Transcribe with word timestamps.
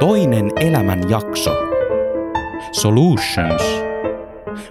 Toinen 0.00 0.50
elämän 0.60 1.10
jakso. 1.10 1.50
Solutions. 2.72 3.62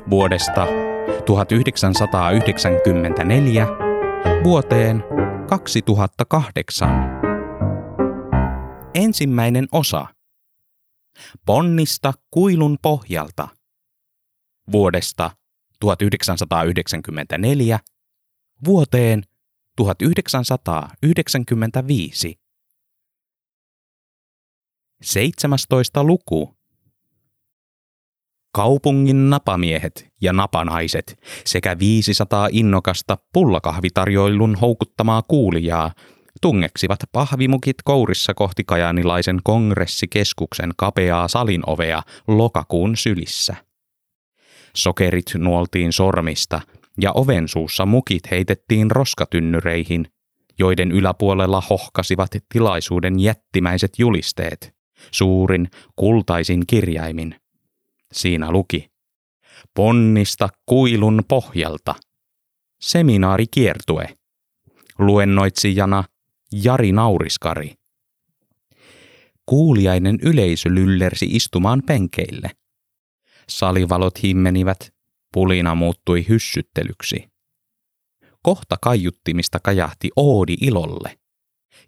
Vuodesta 0.10 0.68
1994 1.26 3.68
vuoteen 4.44 5.04
2008. 5.50 6.90
Ensimmäinen 8.96 9.68
osa. 9.72 10.08
Ponnista 11.46 12.14
kuilun 12.32 12.78
pohjalta. 12.82 13.48
Vuodesta 14.72 15.32
1994 15.80 17.80
vuoteen 18.66 19.24
1995. 19.76 22.40
17. 25.02 26.04
luku. 26.04 26.58
Kaupungin 28.54 29.30
napamiehet 29.30 30.08
ja 30.22 30.34
napanaiset 30.34 31.20
sekä 31.46 31.80
500 31.80 32.48
innokasta 32.52 33.18
pullakahvitarjoilun 33.34 34.56
houkuttamaa 34.56 35.22
kuulijaa 35.28 35.92
tungeksivat 36.42 37.00
pahvimukit 37.12 37.76
kourissa 37.84 38.34
kohti 38.34 38.64
kajanilaisen 38.64 39.40
kongressikeskuksen 39.44 40.72
kapeaa 40.78 41.28
salinovea 41.28 42.02
lokakuun 42.28 42.98
sylissä. 42.98 43.56
Sokerit 44.76 45.32
nuoltiin 45.38 45.94
sormista 45.94 46.62
ja 47.02 47.12
oven 47.12 47.48
suussa 47.48 47.86
mukit 47.86 48.32
heitettiin 48.32 48.92
roskatynnyreihin, 48.92 50.08
joiden 50.60 50.92
yläpuolella 50.92 51.62
hohkasivat 51.70 52.32
tilaisuuden 52.54 53.20
jättimäiset 53.20 53.92
julisteet, 54.00 54.77
suurin 55.12 55.70
kultaisin 55.96 56.68
kirjaimin. 56.68 57.36
Siinä 58.14 58.52
luki, 58.52 58.92
ponnista 59.74 60.50
kuilun 60.66 61.24
pohjalta. 61.28 61.96
Seminaarikiertue. 62.82 64.18
Luennoitsijana 65.00 66.04
Jari 66.52 66.92
Nauriskari. 66.92 67.74
Kuuliainen 69.46 70.20
yleisö 70.22 70.70
lyllersi 70.70 71.26
istumaan 71.26 71.82
penkeille. 71.86 72.52
Salivalot 73.50 74.24
himmenivät, 74.24 74.94
pulina 75.34 75.76
muuttui 75.76 76.26
hyssyttelyksi. 76.30 77.28
Kohta 78.42 78.78
kaiuttimista 78.82 79.60
kajahti 79.60 80.10
Oodi 80.16 80.58
ilolle, 80.62 81.18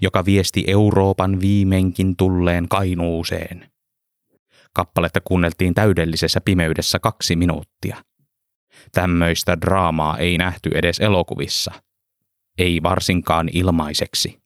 joka 0.02 0.26
viesti 0.26 0.64
Euroopan 0.68 1.40
viimeinkin 1.40 2.16
tulleen 2.16 2.68
kainuuseen. 2.70 3.72
Kappaletta 4.74 5.22
kuunneltiin 5.22 5.74
täydellisessä 5.74 6.42
pimeydessä 6.42 7.00
kaksi 7.00 7.36
minuuttia. 7.36 7.98
Tämmöistä 8.92 9.62
draamaa 9.62 10.18
ei 10.18 10.38
nähty 10.38 10.70
edes 10.76 11.00
elokuvissa. 11.00 11.72
Ei 12.58 12.84
varsinkaan 12.84 13.50
ilmaiseksi. 13.54 14.40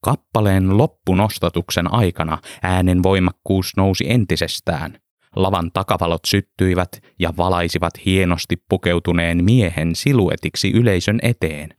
Kappaleen 0.00 0.78
loppunostatuksen 0.78 1.94
aikana 1.94 2.38
äänen 2.62 3.02
voimakkuus 3.02 3.76
nousi 3.76 4.04
entisestään. 4.08 4.98
Lavan 5.36 5.70
takavalot 5.72 6.24
syttyivät 6.26 6.88
ja 7.18 7.32
valaisivat 7.36 8.04
hienosti 8.04 8.56
pukeutuneen 8.68 9.44
miehen 9.44 9.94
siluetiksi 9.94 10.70
yleisön 10.70 11.18
eteen. 11.22 11.74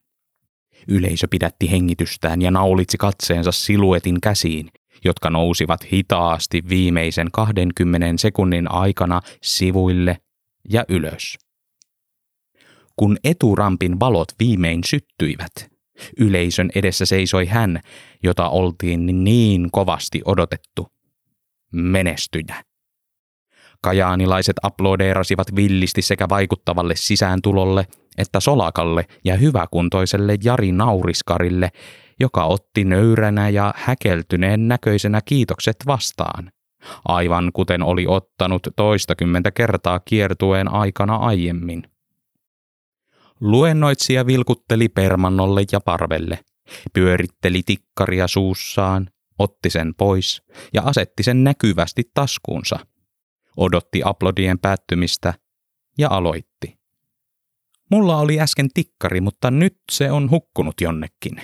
Yleisö 0.87 1.27
pidätti 1.31 1.71
hengitystään 1.71 2.41
ja 2.41 2.51
naulitsi 2.51 2.97
katseensa 2.97 3.51
siluetin 3.51 4.21
käsiin, 4.21 4.69
jotka 5.05 5.29
nousivat 5.29 5.91
hitaasti 5.91 6.63
viimeisen 6.69 7.27
20 7.31 8.07
sekunnin 8.17 8.71
aikana 8.71 9.21
sivuille 9.43 10.17
ja 10.69 10.85
ylös. 10.89 11.37
Kun 12.95 13.17
eturampin 13.23 13.99
valot 13.99 14.27
viimein 14.39 14.83
syttyivät, 14.83 15.51
yleisön 16.19 16.69
edessä 16.75 17.05
seisoi 17.05 17.45
hän, 17.45 17.81
jota 18.23 18.49
oltiin 18.49 19.23
niin 19.23 19.69
kovasti 19.71 20.21
odotettu. 20.25 20.87
Menestyjä. 21.71 22.63
Kajaanilaiset 23.81 24.55
aplodeerasivat 24.61 25.55
villisti 25.55 26.01
sekä 26.01 26.29
vaikuttavalle 26.29 26.95
sisääntulolle 26.95 27.87
että 28.17 28.39
solakalle 28.39 29.05
ja 29.25 29.35
hyväkuntoiselle 29.35 30.37
Jari 30.43 30.71
Nauriskarille, 30.71 31.71
joka 32.19 32.43
otti 32.43 32.83
nöyränä 32.83 33.49
ja 33.49 33.73
häkeltyneen 33.77 34.67
näköisenä 34.67 35.21
kiitokset 35.25 35.77
vastaan, 35.87 36.51
aivan 37.05 37.51
kuten 37.53 37.83
oli 37.83 38.05
ottanut 38.07 38.67
toistakymmentä 38.75 39.51
kertaa 39.51 39.99
kiertueen 39.99 40.71
aikana 40.71 41.15
aiemmin. 41.15 41.83
Luennoitsija 43.41 44.25
vilkutteli 44.25 44.89
permannolle 44.89 45.61
ja 45.71 45.79
parvelle, 45.79 46.39
pyöritteli 46.93 47.61
tikkaria 47.65 48.27
suussaan, 48.27 49.09
otti 49.39 49.69
sen 49.69 49.95
pois 49.95 50.41
ja 50.73 50.81
asetti 50.85 51.23
sen 51.23 51.43
näkyvästi 51.43 52.03
taskuunsa. 52.13 52.79
Odotti 53.57 54.01
aplodien 54.05 54.59
päättymistä 54.59 55.33
ja 55.97 56.09
aloitti. 56.09 56.54
Mulla 57.91 58.17
oli 58.17 58.39
äsken 58.39 58.69
tikkari, 58.73 59.21
mutta 59.21 59.51
nyt 59.51 59.77
se 59.91 60.11
on 60.11 60.29
hukkunut 60.29 60.81
jonnekin. 60.81 61.41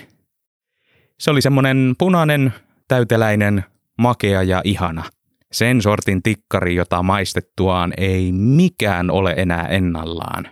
Se 1.20 1.30
oli 1.30 1.42
semmonen 1.42 1.94
punainen, 1.98 2.52
täyteläinen, 2.88 3.64
makea 3.98 4.42
ja 4.42 4.60
ihana. 4.64 5.04
Sen 5.52 5.82
sortin 5.82 6.22
tikkari, 6.22 6.74
jota 6.74 7.02
maistettuaan 7.02 7.92
ei 7.96 8.32
mikään 8.32 9.10
ole 9.10 9.34
enää 9.36 9.66
ennallaan. 9.66 10.48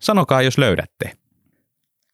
Sanokaa, 0.00 0.42
jos 0.42 0.58
löydätte. 0.58 1.12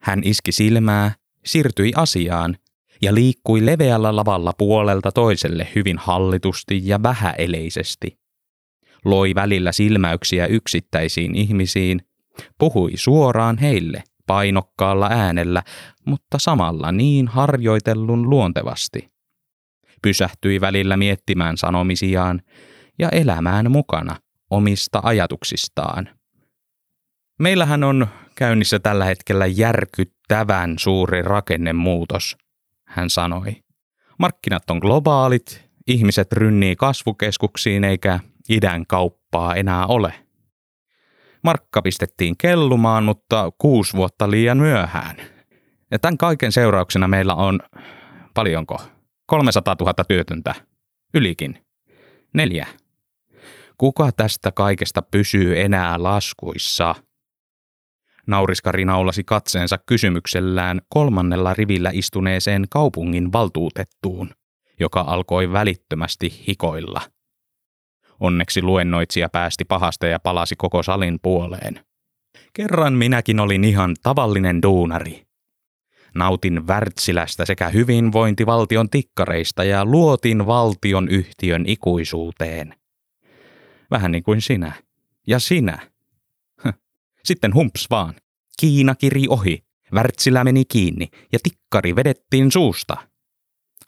Hän 0.01 0.21
iski 0.25 0.53
silmää, 0.53 1.15
siirtyi 1.45 1.93
asiaan 1.97 2.57
ja 3.03 3.15
liikkui 3.15 3.67
leveällä 3.67 4.17
lavalla 4.17 4.53
puolelta 4.59 5.13
toiselle 5.13 5.69
hyvin 5.75 5.99
hallitusti 5.99 6.81
ja 6.85 7.03
vähäeleisesti. 7.03 8.19
Loi 9.05 9.35
välillä 9.35 9.73
silmäyksiä 9.73 10.47
yksittäisiin 10.47 11.35
ihmisiin, 11.35 12.01
puhui 12.59 12.93
suoraan 12.95 13.59
heille 13.59 14.03
painokkaalla 14.27 15.09
äänellä, 15.11 15.63
mutta 16.05 16.39
samalla 16.39 16.93
niin 16.93 17.29
harjoitellun 17.29 18.31
luontevasti. 18.31 19.11
Pysähtyi 20.03 20.61
välillä 20.61 20.97
miettimään 20.97 21.57
sanomisiaan 21.57 22.43
ja 22.99 23.09
elämään 23.09 23.71
mukana 23.71 24.17
omista 24.51 25.01
ajatuksistaan. 25.03 26.09
Meillähän 27.39 27.85
on 27.85 28.07
käynnissä 28.35 28.79
tällä 28.79 29.05
hetkellä 29.05 29.47
järkyttävän 29.47 30.75
suuri 30.79 31.23
rakennemuutos, 31.23 32.37
hän 32.87 33.11
sanoi. 33.11 33.57
Markkinat 34.19 34.71
on 34.71 34.79
globaalit, 34.79 35.65
ihmiset 35.87 36.33
rynnii 36.33 36.77
kasvukeskuksiin 36.77 37.85
eikä 37.85 38.21
idän 38.49 38.87
kauppaa 38.87 39.55
enää 39.55 39.87
ole. 39.87 40.26
Markka 41.47 41.83
pistettiin 41.83 42.35
kellumaan, 42.39 43.05
mutta 43.05 43.51
kuusi 43.59 43.97
vuotta 43.97 44.31
liian 44.31 44.59
myöhään. 44.59 45.17
Ja 45.91 45.99
tämän 45.99 46.19
kaiken 46.19 46.53
seurauksena 46.53 47.09
meillä 47.09 47.35
on, 47.35 47.61
paljonko, 48.35 48.81
300 49.27 49.77
000 49.81 50.05
työtöntä, 50.09 50.55
ylikin, 51.15 51.65
neljä. 52.35 52.67
Kuka 53.79 54.13
tästä 54.13 54.53
kaikesta 54.53 55.03
pysyy 55.03 55.61
enää 55.61 56.03
laskuissa– 56.03 56.95
Nauriskari 58.27 58.85
naulasi 58.85 59.25
katseensa 59.25 59.79
kysymyksellään 59.87 60.81
kolmannella 60.89 61.55
rivillä 61.55 61.91
istuneeseen 61.93 62.65
kaupungin 62.71 63.33
valtuutettuun, 63.33 64.31
joka 64.81 65.01
alkoi 65.01 65.53
välittömästi 65.53 66.45
hikoilla. 66.49 67.01
Onneksi 68.21 68.63
luennoitsija 68.63 69.29
päästi 69.29 69.65
pahasta 69.65 70.07
ja 70.07 70.19
palasi 70.21 70.57
koko 70.57 70.83
salin 70.83 71.19
puoleen. 71.23 71.81
Kerran 72.53 72.93
minäkin 72.93 73.41
olin 73.41 73.65
ihan 73.65 73.97
tavallinen 74.03 74.63
duunari. 74.63 75.27
Nautin 76.15 76.67
Wärtsilästä 76.67 77.45
sekä 77.45 77.69
hyvinvointivaltion 77.69 78.91
tikkareista 78.91 79.65
ja 79.65 79.85
luotin 79.85 80.47
valtion 80.47 81.09
yhtiön 81.09 81.65
ikuisuuteen. 81.67 82.75
Vähän 83.91 84.13
niin 84.13 84.23
kuin 84.23 84.41
sinä. 84.41 84.73
Ja 85.27 85.39
sinä. 85.39 85.79
Sitten 87.25 87.55
humps 87.55 87.87
vaan. 87.91 88.15
Kiina 88.61 88.95
kiri 88.95 89.25
ohi, 89.29 89.65
Wärtsilä 89.93 90.45
meni 90.45 90.65
kiinni 90.65 91.09
ja 91.33 91.39
tikkari 91.43 91.97
vedettiin 91.97 92.53
suusta. 92.53 92.97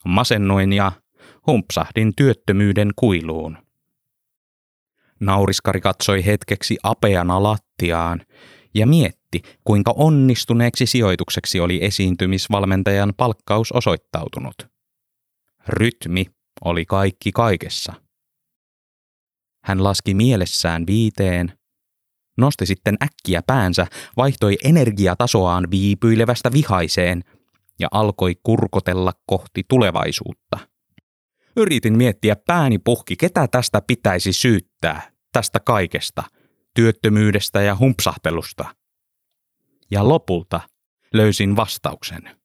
Masennoin 0.04 0.72
ja 0.72 0.92
humpsahdin 1.46 2.12
työttömyyden 2.16 2.90
kuiluun. 2.96 3.67
Nauriskari 5.20 5.80
katsoi 5.80 6.26
hetkeksi 6.26 6.76
apeana 6.82 7.42
lattiaan 7.42 8.20
ja 8.74 8.86
mietti, 8.86 9.42
kuinka 9.64 9.94
onnistuneeksi 9.96 10.86
sijoitukseksi 10.86 11.60
oli 11.60 11.84
esiintymisvalmentajan 11.84 13.12
palkkaus 13.16 13.72
osoittautunut. 13.72 14.54
Rytmi, 15.68 16.26
oli 16.64 16.86
kaikki 16.86 17.32
kaikessa. 17.32 17.92
Hän 19.64 19.84
laski 19.84 20.14
mielessään 20.14 20.86
viiteen, 20.86 21.58
nosti 22.38 22.66
sitten 22.66 22.96
äkkiä 23.02 23.42
päänsä, 23.46 23.86
vaihtoi 24.16 24.56
energiatasoaan 24.64 25.70
viipyilevästä 25.70 26.52
vihaiseen 26.52 27.24
ja 27.78 27.88
alkoi 27.90 28.36
kurkotella 28.42 29.12
kohti 29.26 29.64
tulevaisuutta. 29.68 30.67
Yritin 31.58 31.96
miettiä 31.96 32.36
pääni 32.46 32.78
puhki, 32.78 33.16
ketä 33.16 33.48
tästä 33.48 33.82
pitäisi 33.86 34.32
syyttää, 34.32 35.12
tästä 35.32 35.60
kaikesta, 35.60 36.22
työttömyydestä 36.74 37.62
ja 37.62 37.76
humpsahtelusta. 37.76 38.74
Ja 39.90 40.08
lopulta 40.08 40.60
löysin 41.14 41.56
vastauksen. 41.56 42.38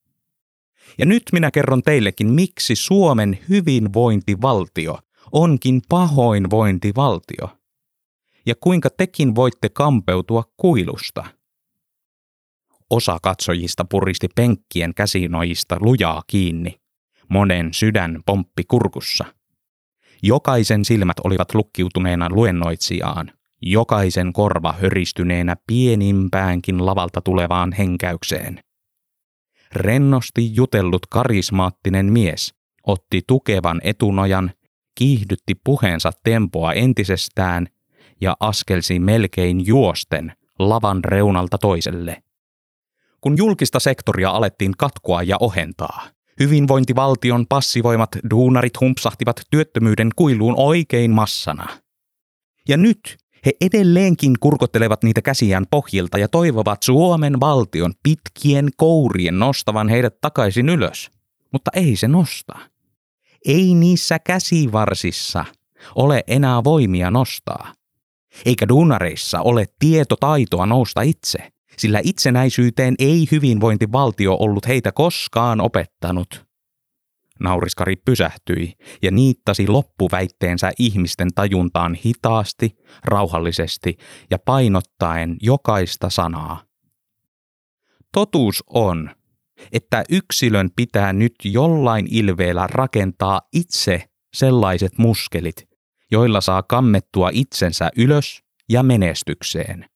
Ja 0.98 1.06
nyt 1.06 1.24
minä 1.31 1.51
kerron 1.51 1.83
teillekin, 1.83 2.31
miksi 2.31 2.75
Suomen 2.75 3.39
hyvinvointivaltio 3.50 5.00
onkin 5.31 5.81
pahoinvointivaltio. 5.89 7.57
Ja 8.45 8.56
kuinka 8.60 8.89
tekin 8.89 9.36
voitte 9.36 9.69
kampeutua 9.69 10.44
kuilusta. 10.57 11.25
Osa 12.89 13.18
katsojista 13.21 13.86
puristi 13.86 14.27
penkkien 14.36 14.94
käsinojista 14.95 15.77
lujaa 15.80 16.24
kiinni. 16.27 16.83
Monen 17.30 17.74
sydän 17.74 18.20
pomppi 18.25 18.64
kurkussa. 18.68 19.25
Jokaisen 20.24 20.86
silmät 20.86 21.20
olivat 21.24 21.54
lukkiutuneena 21.54 22.28
luennoitsijaan, 22.31 23.31
jokaisen 23.62 24.34
korva 24.34 24.74
höristyneenä 24.81 25.56
pienimpäänkin 25.68 26.86
lavalta 26.86 27.22
tulevaan 27.22 27.72
henkäykseen. 27.72 28.60
Rennosti 29.72 30.56
jutellut 30.56 31.06
karismaattinen 31.06 32.06
mies 32.06 32.54
otti 32.88 33.22
tukevan 33.28 33.81
etunojan, 33.84 34.52
kiihdytti 34.96 35.56
puheensa 35.64 36.12
tempoa 36.24 36.74
entisestään 36.74 37.68
ja 38.22 38.38
askelsi 38.40 39.00
melkein 39.00 39.68
juosten 39.68 40.34
lavan 40.60 41.04
reunalta 41.04 41.58
toiselle. 41.58 42.24
Kun 43.22 43.38
julkista 43.38 43.80
sektoria 43.80 44.30
alettiin 44.30 44.72
katkoa 44.78 45.24
ja 45.24 45.38
ohentaa, 45.40 46.08
hyvinvointivaltion 46.40 47.46
passivoimat 47.50 48.10
duunarit 48.30 48.80
humpsahtivat 48.82 49.42
työttömyyden 49.52 50.10
kuiluun 50.16 50.56
oikein 50.58 51.12
massana. 51.12 51.68
Ja 52.68 52.78
nyt 52.78 53.18
he 53.46 53.52
edelleenkin 53.62 54.34
kurkottelevat 54.40 55.04
niitä 55.04 55.22
käsiään 55.22 55.66
pohjilta 55.72 56.18
ja 56.18 56.28
toivovat 56.28 56.84
Suomen 56.84 57.40
valtion 57.40 57.94
pitkien 58.04 58.70
kourien 58.78 59.40
nostavan 59.40 59.90
heidät 59.90 60.22
takaisin 60.22 60.70
ylös. 60.70 61.12
Mutta 61.52 61.72
ei 61.76 61.96
se 61.96 62.08
nosta. 62.08 62.60
Ei 63.46 63.76
niissä 63.76 64.20
käsivarsissa 64.20 65.46
ole 65.96 66.24
enää 66.28 66.64
voimia 66.64 67.12
nostaa. 67.12 67.74
Eikä 68.46 68.68
duunareissa 68.68 69.42
ole 69.42 69.66
tietotaitoa 69.80 70.66
nousta 70.66 71.02
itse, 71.02 71.53
sillä 71.78 72.00
itsenäisyyteen 72.04 72.96
ei 73.00 73.28
hyvinvointivaltio 73.31 74.38
ollut 74.40 74.68
heitä 74.68 74.92
koskaan 74.92 75.62
opettanut. 75.62 76.46
Nauriskari 77.40 77.96
pysähtyi 77.96 78.74
ja 79.02 79.12
niittasi 79.12 79.68
loppuväitteensä 79.68 80.72
ihmisten 80.80 81.28
tajuntaan 81.36 81.94
hitaasti, 82.06 82.75
rauhallisesti 83.06 83.98
ja 84.31 84.40
painottaen 84.40 85.38
jokaista 85.42 86.10
sanaa. 86.10 86.64
Totuus 88.12 88.64
on, 88.68 89.10
että 89.72 90.04
yksilön 90.10 90.70
pitää 90.75 91.14
nyt 91.14 91.36
jollain 91.44 92.08
ilveellä 92.12 92.68
rakentaa 92.68 93.42
itse 93.54 94.04
sellaiset 94.34 94.98
muskelit, 94.98 95.70
joilla 96.12 96.42
saa 96.42 96.64
kammettua 96.64 97.30
itsensä 97.34 97.90
ylös 97.98 98.44
ja 98.70 98.84
menestykseen. 98.84 99.93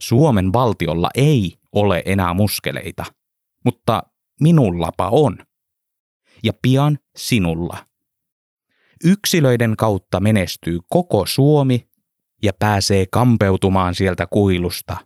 Suomen 0.00 0.52
valtiolla 0.52 1.10
ei 1.14 1.58
ole 1.72 2.02
enää 2.06 2.34
muskeleita, 2.34 3.04
mutta 3.64 4.02
minullapa 4.40 5.08
on 5.08 5.38
ja 6.44 6.52
pian 6.62 6.98
sinulla. 7.16 7.86
Yksilöiden 9.04 9.76
kautta 9.76 10.20
menestyy 10.20 10.78
koko 10.88 11.26
Suomi 11.26 11.88
ja 12.42 12.52
pääsee 12.58 13.06
kampeutumaan 13.12 13.94
sieltä 13.94 14.26
kuilusta 14.26 14.96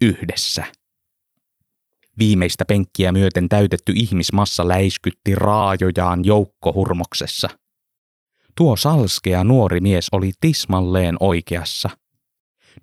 yhdessä. 0.00 0.64
Viimeistä 2.18 2.64
penkkiä 2.64 3.12
myöten 3.12 3.48
täytetty 3.48 3.92
ihmismassa 3.96 4.68
läiskytti 4.68 5.34
raajojaan 5.34 6.24
joukkohurmoksessa. 6.24 7.48
Tuo 8.56 8.76
salskea 8.76 9.44
nuori 9.44 9.80
mies 9.80 10.08
oli 10.12 10.32
tismalleen 10.40 11.16
oikeassa. 11.20 11.90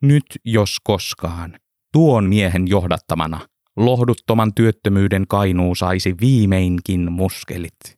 Nyt 0.02 0.26
jos 0.46 0.78
koskaan, 0.84 1.60
tuon 1.94 2.30
miehen 2.30 2.68
johdattamana, 2.68 3.40
lohduttoman 3.76 4.54
työttömyyden 4.54 5.28
kainuu 5.28 5.76
saisi 5.76 6.16
viimeinkin 6.22 7.12
muskelit. 7.12 7.98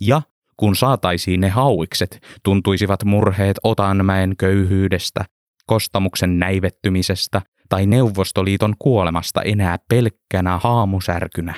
Ja 0.00 0.22
kun 0.56 0.76
saataisiin 0.76 1.40
ne 1.40 1.48
hauikset, 1.48 2.20
tuntuisivat 2.42 3.04
murheet 3.04 3.56
Otanmäen 3.64 4.36
köyhyydestä, 4.36 5.24
kostamuksen 5.66 6.38
näivettymisestä 6.38 7.42
tai 7.68 7.86
Neuvostoliiton 7.86 8.74
kuolemasta 8.78 9.42
enää 9.42 9.78
pelkkänä 9.88 10.58
haamusärkynä. 10.58 11.54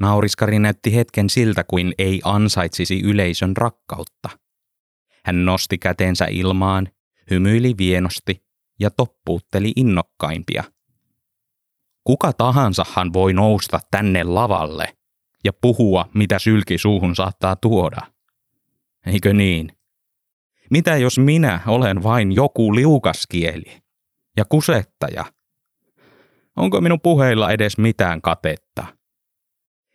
Nauriskari 0.00 0.58
näytti 0.58 0.94
hetken 0.94 1.30
siltä 1.30 1.64
kuin 1.64 1.92
ei 1.98 2.20
ansaitsisi 2.24 3.00
yleisön 3.00 3.56
rakkautta. 3.56 4.28
Hän 5.24 5.44
nosti 5.44 5.78
kätensä 5.78 6.26
ilmaan, 6.30 6.88
hymyili 7.30 7.74
vienosti 7.78 8.44
ja 8.80 8.90
toppuutteli 8.90 9.72
innokkaimpia. 9.76 10.64
Kuka 12.04 12.32
tahansahan 12.32 13.12
voi 13.12 13.32
nousta 13.32 13.80
tänne 13.90 14.24
lavalle 14.24 14.96
ja 15.44 15.52
puhua, 15.60 16.08
mitä 16.14 16.38
sylki 16.38 16.78
suuhun 16.78 17.16
saattaa 17.16 17.56
tuoda. 17.56 18.00
Eikö 19.06 19.32
niin? 19.32 19.72
Mitä 20.70 20.96
jos 20.96 21.18
minä 21.18 21.60
olen 21.66 22.02
vain 22.02 22.32
joku 22.32 22.74
liukaskieli 22.74 23.82
ja 24.36 24.44
kusettaja? 24.44 25.24
Onko 26.56 26.80
minun 26.80 27.00
puheilla 27.00 27.50
edes 27.50 27.78
mitään 27.78 28.22
katetta? 28.22 28.84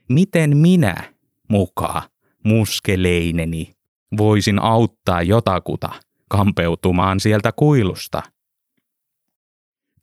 Miten 0.09 0.57
minä, 0.57 1.13
mukaan, 1.49 2.09
muskeleineni, 2.43 3.74
voisin 4.17 4.59
auttaa 4.59 5.21
jotakuta 5.21 5.89
kampeutumaan 6.29 7.19
sieltä 7.19 7.51
kuilusta– 7.51 8.23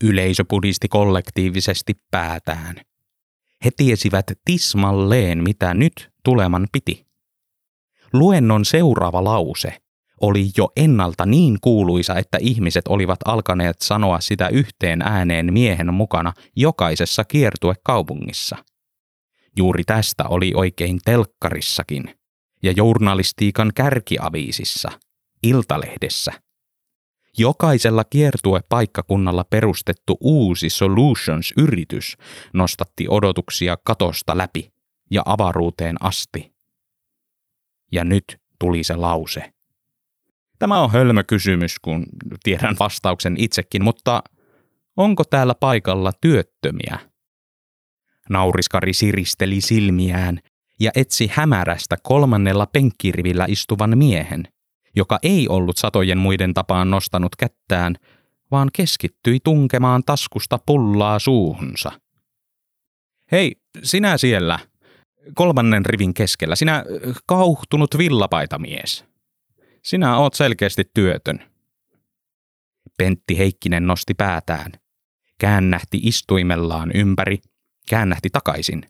Yleisö 0.02 0.44
pudisti 0.48 0.88
kollektiivisesti 0.88 1.94
päätään. 2.10 2.76
He 3.64 3.70
tiesivät 3.76 4.26
tismalleen, 4.44 5.42
mitä 5.42 5.74
nyt 5.74 6.10
tuleman 6.24 6.66
piti. 6.72 7.06
Luennon 8.12 8.64
seuraava 8.64 9.24
lause 9.24 9.76
oli 10.20 10.50
jo 10.56 10.68
ennalta 10.76 11.26
niin 11.26 11.58
kuuluisa, 11.60 12.16
että 12.16 12.38
ihmiset 12.40 12.88
olivat 12.88 13.18
alkaneet 13.24 13.76
sanoa 13.80 14.20
sitä 14.20 14.48
yhteen 14.48 15.02
ääneen 15.02 15.52
miehen 15.52 15.94
mukana 15.94 16.32
jokaisessa 16.56 17.24
kiertuekaupungissa. 17.24 18.56
Juuri 19.56 19.84
tästä 19.84 20.24
oli 20.24 20.52
oikein 20.54 20.98
telkkarissakin 21.04 22.14
ja 22.62 22.72
journalistiikan 22.72 23.72
kärkiaviisissa, 23.74 24.90
Iltalehdessä– 25.42 26.32
Jokaisella 27.38 28.04
kiertuepaikkakunnalla 28.04 29.44
perustettu 29.44 30.16
uusi 30.20 30.70
Solutions-yritys 30.70 32.16
nostatti 32.52 33.06
odotuksia 33.08 33.76
katosta 33.84 34.38
läpi 34.38 34.72
ja 35.10 35.22
avaruuteen 35.26 35.96
asti. 36.00 36.52
Ja 37.92 38.04
nyt 38.04 38.24
tuli 38.60 38.84
se 38.84 38.96
lause. 38.96 39.52
Tämä 40.58 40.80
on 40.80 40.92
hölmö 40.92 41.24
kysymys, 41.24 41.78
kun 41.78 42.06
tiedän 42.42 42.76
vastauksen 42.78 43.34
itsekin, 43.38 43.84
mutta 43.84 44.22
onko 44.96 45.24
täällä 45.24 45.54
paikalla 45.54 46.12
työttömiä? 46.20 46.98
Nauriskari 48.30 48.92
siristeli 48.92 49.60
silmiään 49.60 50.40
ja 50.80 50.90
etsi 50.94 51.30
hämärästä 51.32 51.96
kolmannella 52.02 52.66
penkkirivillä 52.66 53.44
istuvan 53.48 53.98
miehen– 53.98 54.48
joka 54.96 55.18
ei 55.22 55.48
ollut 55.48 55.76
satojen 55.76 56.18
muiden 56.18 56.54
tapaan 56.54 56.90
nostanut 56.90 57.36
kättään, 57.36 57.96
vaan 58.50 58.70
keskittyi 58.72 59.40
tunkemaan 59.44 60.02
taskusta 60.04 60.58
pullaa 60.66 61.18
suuhunsa. 61.18 61.92
Hei, 63.32 63.56
sinä 63.82 64.18
siellä, 64.18 64.58
kolmannen 65.34 65.86
rivin 65.86 66.14
keskellä, 66.14 66.56
sinä 66.56 66.84
kauhtunut 67.26 67.98
villapaitamies. 67.98 69.04
Sinä 69.82 70.16
oot 70.16 70.34
selkeästi 70.34 70.84
työtön. 70.94 71.50
Pentti 72.98 73.38
Heikkinen 73.38 73.86
nosti 73.86 74.14
päätään. 74.14 74.72
Käännähti 75.38 76.00
istuimellaan 76.02 76.90
ympäri, 76.94 77.38
käännähti 77.88 78.28
takaisin. 78.32 78.86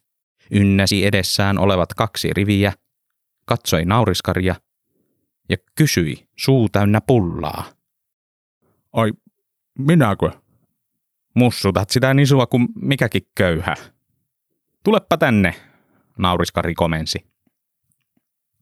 Ynnäsi 0.52 1.06
edessään 1.06 1.58
olevat 1.58 1.94
kaksi 1.94 2.32
riviä, 2.32 2.72
katsoi 3.44 3.84
nauriskaria 3.84 4.54
ja 5.48 5.56
kysyi 5.74 6.28
suu 6.38 6.68
täynnä 6.68 7.00
pullaa. 7.00 7.64
Ai, 8.92 9.12
minäkö? 9.78 10.30
Mussutat 11.34 11.90
sitä 11.90 12.14
nisua 12.14 12.46
kuin 12.46 12.68
mikäkin 12.74 13.22
köyhä. 13.34 13.74
Tulepa 14.84 15.16
tänne, 15.16 15.54
nauriskari 16.18 16.74
komensi. 16.74 17.18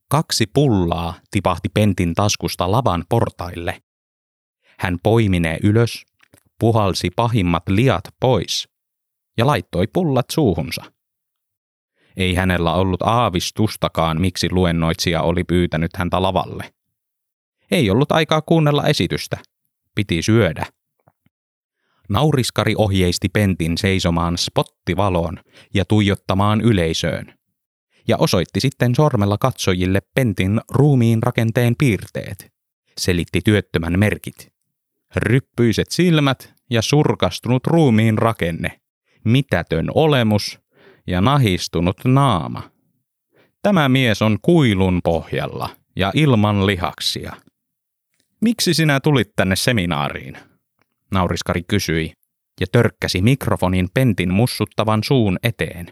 Kaksi 0.08 0.46
pullaa 0.46 1.14
tipahti 1.30 1.68
Pentin 1.68 2.14
taskusta 2.14 2.72
lavan 2.72 3.04
portaille. 3.08 3.82
Hän 4.78 4.98
poimi 5.02 5.40
ne 5.40 5.58
ylös, 5.62 6.06
puhalsi 6.58 7.10
pahimmat 7.16 7.68
liat 7.68 8.04
pois 8.20 8.68
ja 9.36 9.46
laittoi 9.46 9.86
pullat 9.92 10.26
suuhunsa. 10.30 10.99
Ei 12.20 12.34
hänellä 12.34 12.72
ollut 12.72 13.02
aavistustakaan, 13.02 14.20
miksi 14.20 14.48
luennoitsija 14.50 15.22
oli 15.22 15.44
pyytänyt 15.44 15.96
häntä 15.96 16.22
lavalle. 16.22 16.72
Ei 17.70 17.90
ollut 17.90 18.12
aikaa 18.12 18.42
kuunnella 18.42 18.86
esitystä. 18.86 19.36
Piti 19.94 20.22
syödä. 20.22 20.66
Nauriskari 22.08 22.74
ohjeisti 22.78 23.28
Pentin 23.28 23.78
seisomaan 23.78 24.38
spottivaloon 24.38 25.38
ja 25.74 25.84
tuijottamaan 25.84 26.60
yleisöön. 26.60 27.34
Ja 28.08 28.16
osoitti 28.16 28.60
sitten 28.60 28.94
sormella 28.94 29.38
katsojille 29.38 30.00
Pentin 30.14 30.60
ruumiin 30.70 31.22
rakenteen 31.22 31.74
piirteet. 31.78 32.52
Selitti 32.98 33.40
työttömän 33.44 33.98
merkit. 33.98 34.52
Ryppyiset 35.16 35.90
silmät 35.90 36.54
ja 36.70 36.82
surkastunut 36.82 37.66
ruumiin 37.66 38.18
rakenne. 38.18 38.80
Mitätön 39.24 39.86
olemus 39.94 40.60
ja 41.06 41.20
nahistunut 41.20 41.96
naama. 42.04 42.70
Tämä 43.62 43.88
mies 43.88 44.22
on 44.22 44.38
kuilun 44.42 45.00
pohjalla 45.04 45.68
ja 45.96 46.12
ilman 46.14 46.66
lihaksia. 46.66 47.32
Miksi 48.40 48.74
sinä 48.74 49.00
tulit 49.00 49.28
tänne 49.36 49.56
seminaariin? 49.56 50.36
Nauriskari 51.10 51.62
kysyi 51.68 52.12
ja 52.60 52.66
törkkäsi 52.72 53.22
mikrofonin 53.22 53.88
pentin 53.94 54.32
mussuttavan 54.32 55.04
suun 55.04 55.38
eteen. 55.42 55.86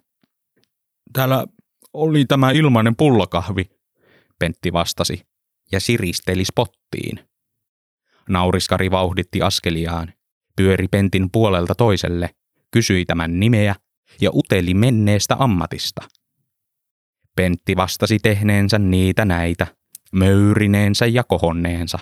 Täällä 1.13 1.47
oli 1.93 2.25
tämä 2.25 2.51
ilmainen 2.51 2.97
pullakahvi, 2.97 3.65
Pentti 4.39 4.73
vastasi 4.73 5.23
ja 5.73 5.81
siristeli 5.81 6.45
spottiin. 6.45 7.21
Nauriskari 8.29 8.91
vauhditti 8.91 9.43
askeliaan, 9.43 10.13
pyöri 10.57 10.89
Pentin 10.89 11.31
puolelta 11.33 11.75
toiselle, 11.75 12.31
kysyi 12.71 13.05
tämän 13.05 13.41
nimeä 13.41 13.75
ja 14.21 14.31
uteli 14.35 14.75
menneestä 14.75 15.37
ammatista. 15.39 16.01
Pentti 17.37 17.77
vastasi 17.77 18.19
tehneensä 18.19 18.79
niitä 18.79 19.25
näitä, 19.25 19.67
möyrineensä 20.13 21.07
ja 21.07 21.25
kohonneensa. 21.25 21.99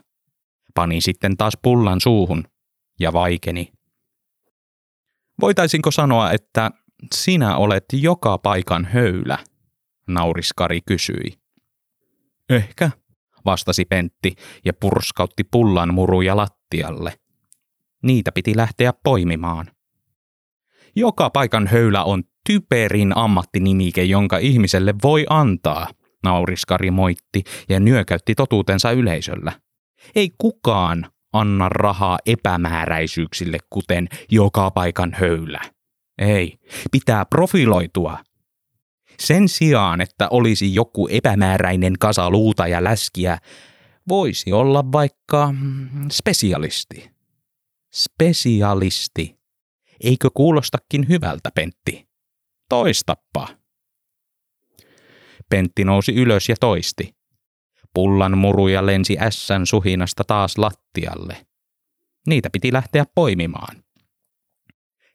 Pani 0.74 1.00
sitten 1.00 1.36
taas 1.36 1.54
pullan 1.62 2.00
suuhun 2.00 2.44
ja 3.00 3.12
vaikeni. 3.12 3.72
Voitaisinko 5.40 5.90
sanoa, 5.90 6.30
että 6.32 6.70
sinä 7.14 7.56
olet 7.56 7.84
joka 7.92 8.38
paikan 8.38 8.84
höylä? 8.84 9.38
Nauriskari 10.08 10.80
kysyi. 10.86 11.38
Ehkä, 12.48 12.90
vastasi 13.44 13.84
Pentti 13.84 14.34
ja 14.64 14.72
purskautti 14.72 15.44
pullan 15.44 15.94
muruja 15.94 16.36
lattialle. 16.36 17.18
Niitä 18.02 18.32
piti 18.32 18.56
lähteä 18.56 18.92
poimimaan. 19.04 19.75
Joka 20.96 21.30
paikan 21.30 21.66
höylä 21.66 22.04
on 22.04 22.22
typerin 22.46 23.16
ammattinimike, 23.16 24.04
jonka 24.04 24.38
ihmiselle 24.38 24.94
voi 25.02 25.26
antaa, 25.30 25.88
nauriskari 26.22 26.90
moitti 26.90 27.44
ja 27.68 27.80
nyökäytti 27.80 28.34
totuutensa 28.34 28.90
yleisöllä. 28.90 29.52
Ei 30.14 30.30
kukaan 30.38 31.06
anna 31.32 31.68
rahaa 31.68 32.18
epämääräisyyksille, 32.26 33.58
kuten 33.70 34.08
joka 34.30 34.70
paikan 34.70 35.16
höylä. 35.20 35.60
Ei, 36.18 36.58
pitää 36.92 37.24
profiloitua. 37.24 38.18
Sen 39.18 39.48
sijaan, 39.48 40.00
että 40.00 40.28
olisi 40.30 40.74
joku 40.74 41.08
epämääräinen 41.08 41.92
kasa 41.98 42.30
luuta 42.30 42.66
ja 42.66 42.84
läskiä, 42.84 43.38
voisi 44.08 44.52
olla 44.52 44.92
vaikka 44.92 45.52
mm, 45.52 45.88
spesialisti. 46.12 47.10
Spesialisti. 47.94 49.36
Eikö 50.00 50.28
kuulostakin 50.34 51.08
hyvältä, 51.08 51.50
Pentti? 51.54 52.08
Toistappa. 52.68 53.48
Pentti 55.48 55.84
nousi 55.84 56.14
ylös 56.14 56.48
ja 56.48 56.56
toisti. 56.60 57.16
Pullan 57.94 58.38
muruja 58.38 58.86
lensi 58.86 59.16
ässän 59.20 59.66
suhinasta 59.66 60.24
taas 60.24 60.58
lattialle. 60.58 61.46
Niitä 62.26 62.50
piti 62.50 62.72
lähteä 62.72 63.04
poimimaan. 63.14 63.84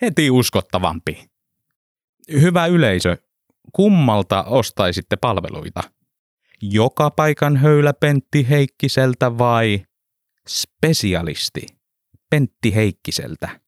Heti 0.01 0.31
uskottavampi. 0.31 1.25
Hyvä 2.31 2.65
yleisö, 2.65 3.17
kummalta 3.73 4.43
ostaisitte 4.43 5.15
palveluita? 5.15 5.83
Joka 6.61 7.09
paikan 7.09 7.57
höylä 7.57 7.93
Pentti 7.93 8.49
Heikkiseltä 8.49 9.37
vai 9.37 9.85
spesialisti 10.47 11.65
Pentti 12.29 12.75
Heikkiseltä? 12.75 13.61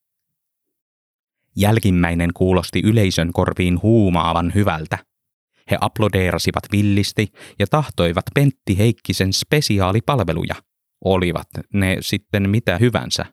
Jälkimmäinen 1.56 2.30
kuulosti 2.34 2.82
yleisön 2.84 3.34
korviin 3.34 3.82
huumaavan 3.82 4.52
hyvältä. 4.56 4.98
He 5.72 5.78
aplodeerasivat 5.82 6.64
villisti 6.72 7.28
ja 7.60 7.68
tahtoivat 7.68 8.26
Pentti 8.36 8.78
Heikkisen 8.78 9.34
spesiaalipalveluja. 9.34 10.56
Olivat 11.06 11.48
ne 11.74 11.98
sitten 12.00 12.50
mitä 12.50 12.78
hyvänsä. 12.78 13.26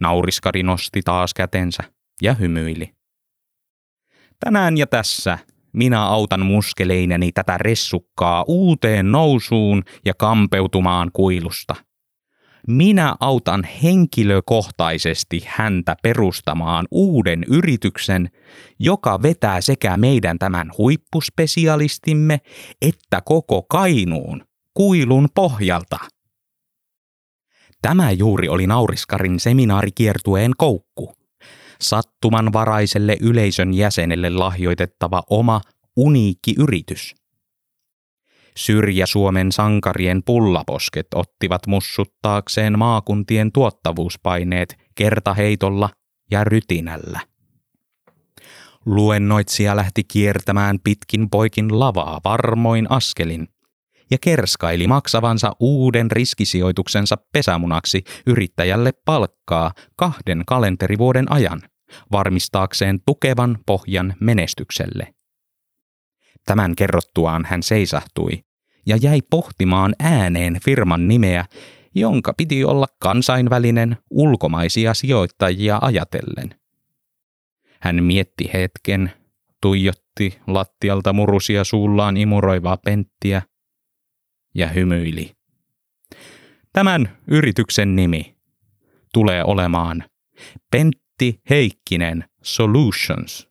Nauriskari 0.00 0.62
nosti 0.62 1.02
taas 1.02 1.34
kätensä 1.34 1.82
ja 2.22 2.34
hymyili. 2.34 2.94
Tänään 4.40 4.76
ja 4.76 4.86
tässä 4.86 5.38
minä 5.72 6.02
autan 6.02 6.46
muskeleineni 6.46 7.32
tätä 7.32 7.58
ressukkaa 7.58 8.44
uuteen 8.48 9.12
nousuun 9.12 9.82
ja 10.04 10.14
kampeutumaan 10.14 11.10
kuilusta– 11.12 11.74
minä 12.66 13.16
autan 13.20 13.64
henkilökohtaisesti 13.82 15.44
häntä 15.46 15.96
perustamaan 16.02 16.86
uuden 16.90 17.44
yrityksen, 17.48 18.30
joka 18.78 19.22
vetää 19.22 19.60
sekä 19.60 19.96
meidän 19.96 20.38
tämän 20.38 20.70
huippuspesialistimme 20.78 22.40
että 22.82 23.20
koko 23.24 23.62
Kainuun 23.62 24.44
kuilun 24.74 25.28
pohjalta. 25.34 25.98
Tämä 27.82 28.10
juuri 28.10 28.48
oli 28.48 28.66
Nauriskarin 28.66 29.40
seminaarikiertueen 29.40 30.52
koukku. 30.56 31.12
Sattumanvaraiselle 31.80 33.16
yleisön 33.20 33.74
jäsenelle 33.74 34.30
lahjoitettava 34.30 35.22
oma 35.30 35.60
uniikki 35.96 36.54
yritys– 36.58 37.14
Syrjä-Suomen 38.56 39.52
sankarien 39.52 40.22
pullaposket 40.22 41.06
ottivat 41.14 41.66
mussuttaakseen 41.66 42.78
maakuntien 42.78 43.52
tuottavuuspaineet 43.52 44.76
kertaheitolla 44.94 45.90
ja 46.30 46.44
rytinällä. 46.44 47.20
Luennoitsija 48.86 49.76
lähti 49.76 50.04
kiertämään 50.04 50.78
pitkin 50.84 51.30
poikin 51.30 51.80
lavaa 51.80 52.20
varmoin 52.24 52.86
askelin 52.90 53.48
ja 54.10 54.18
kerskaili 54.20 54.86
maksavansa 54.86 55.52
uuden 55.60 56.10
riskisijoituksensa 56.10 57.16
pesämunaksi 57.32 58.04
yrittäjälle 58.26 58.92
palkkaa 59.04 59.72
kahden 59.96 60.42
kalenterivuoden 60.46 61.32
ajan 61.32 61.62
varmistaakseen 62.12 63.00
tukevan 63.06 63.58
pohjan 63.66 64.14
menestykselle. 64.20 65.15
Tämän 66.46 66.74
kerrottuaan 66.76 67.44
hän 67.44 67.62
seisahtui 67.62 68.44
ja 68.86 68.96
jäi 68.96 69.22
pohtimaan 69.30 69.94
ääneen 69.98 70.60
firman 70.64 71.08
nimeä, 71.08 71.44
jonka 71.94 72.34
piti 72.36 72.64
olla 72.64 72.86
kansainvälinen 73.00 73.96
ulkomaisia 74.10 74.94
sijoittajia 74.94 75.78
ajatellen. 75.82 76.54
Hän 77.80 78.04
mietti 78.04 78.50
hetken, 78.52 79.12
tuijotti 79.60 80.38
lattialta 80.46 81.12
murusia 81.12 81.64
suullaan 81.64 82.16
imuroivaa 82.16 82.76
penttiä 82.76 83.42
ja 84.54 84.68
hymyili. 84.68 85.32
Tämän 86.72 87.08
yrityksen 87.26 87.96
nimi 87.96 88.36
tulee 89.12 89.44
olemaan 89.44 90.04
Pentti 90.70 91.40
Heikkinen 91.50 92.24
Solutions. 92.42 93.45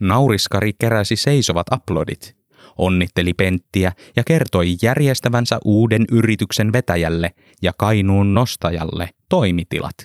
Nauriskari 0.00 0.72
keräsi 0.78 1.16
seisovat 1.16 1.66
aplodit, 1.70 2.36
onnitteli 2.78 3.34
Penttiä 3.34 3.92
ja 4.16 4.24
kertoi 4.24 4.76
järjestävänsä 4.82 5.58
uuden 5.64 6.04
yrityksen 6.12 6.72
vetäjälle 6.72 7.34
ja 7.62 7.72
Kainuun 7.78 8.34
nostajalle 8.34 9.10
toimitilat. 9.28 9.96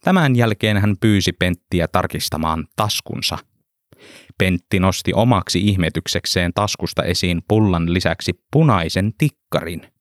Tämän 0.00 0.36
jälkeen 0.36 0.76
hän 0.76 0.96
pyysi 1.00 1.32
Penttiä 1.32 1.88
tarkistamaan 1.88 2.66
taskunsa 2.76 3.38
Pentti 4.38 4.80
nosti 4.80 5.12
omaksi 5.14 5.68
ihmetyksekseen 5.68 6.52
taskusta 6.54 7.02
esiin 7.02 7.42
pullan 7.48 7.94
lisäksi 7.94 8.32
punaisen 8.52 9.12
tikkarin. 9.18 9.92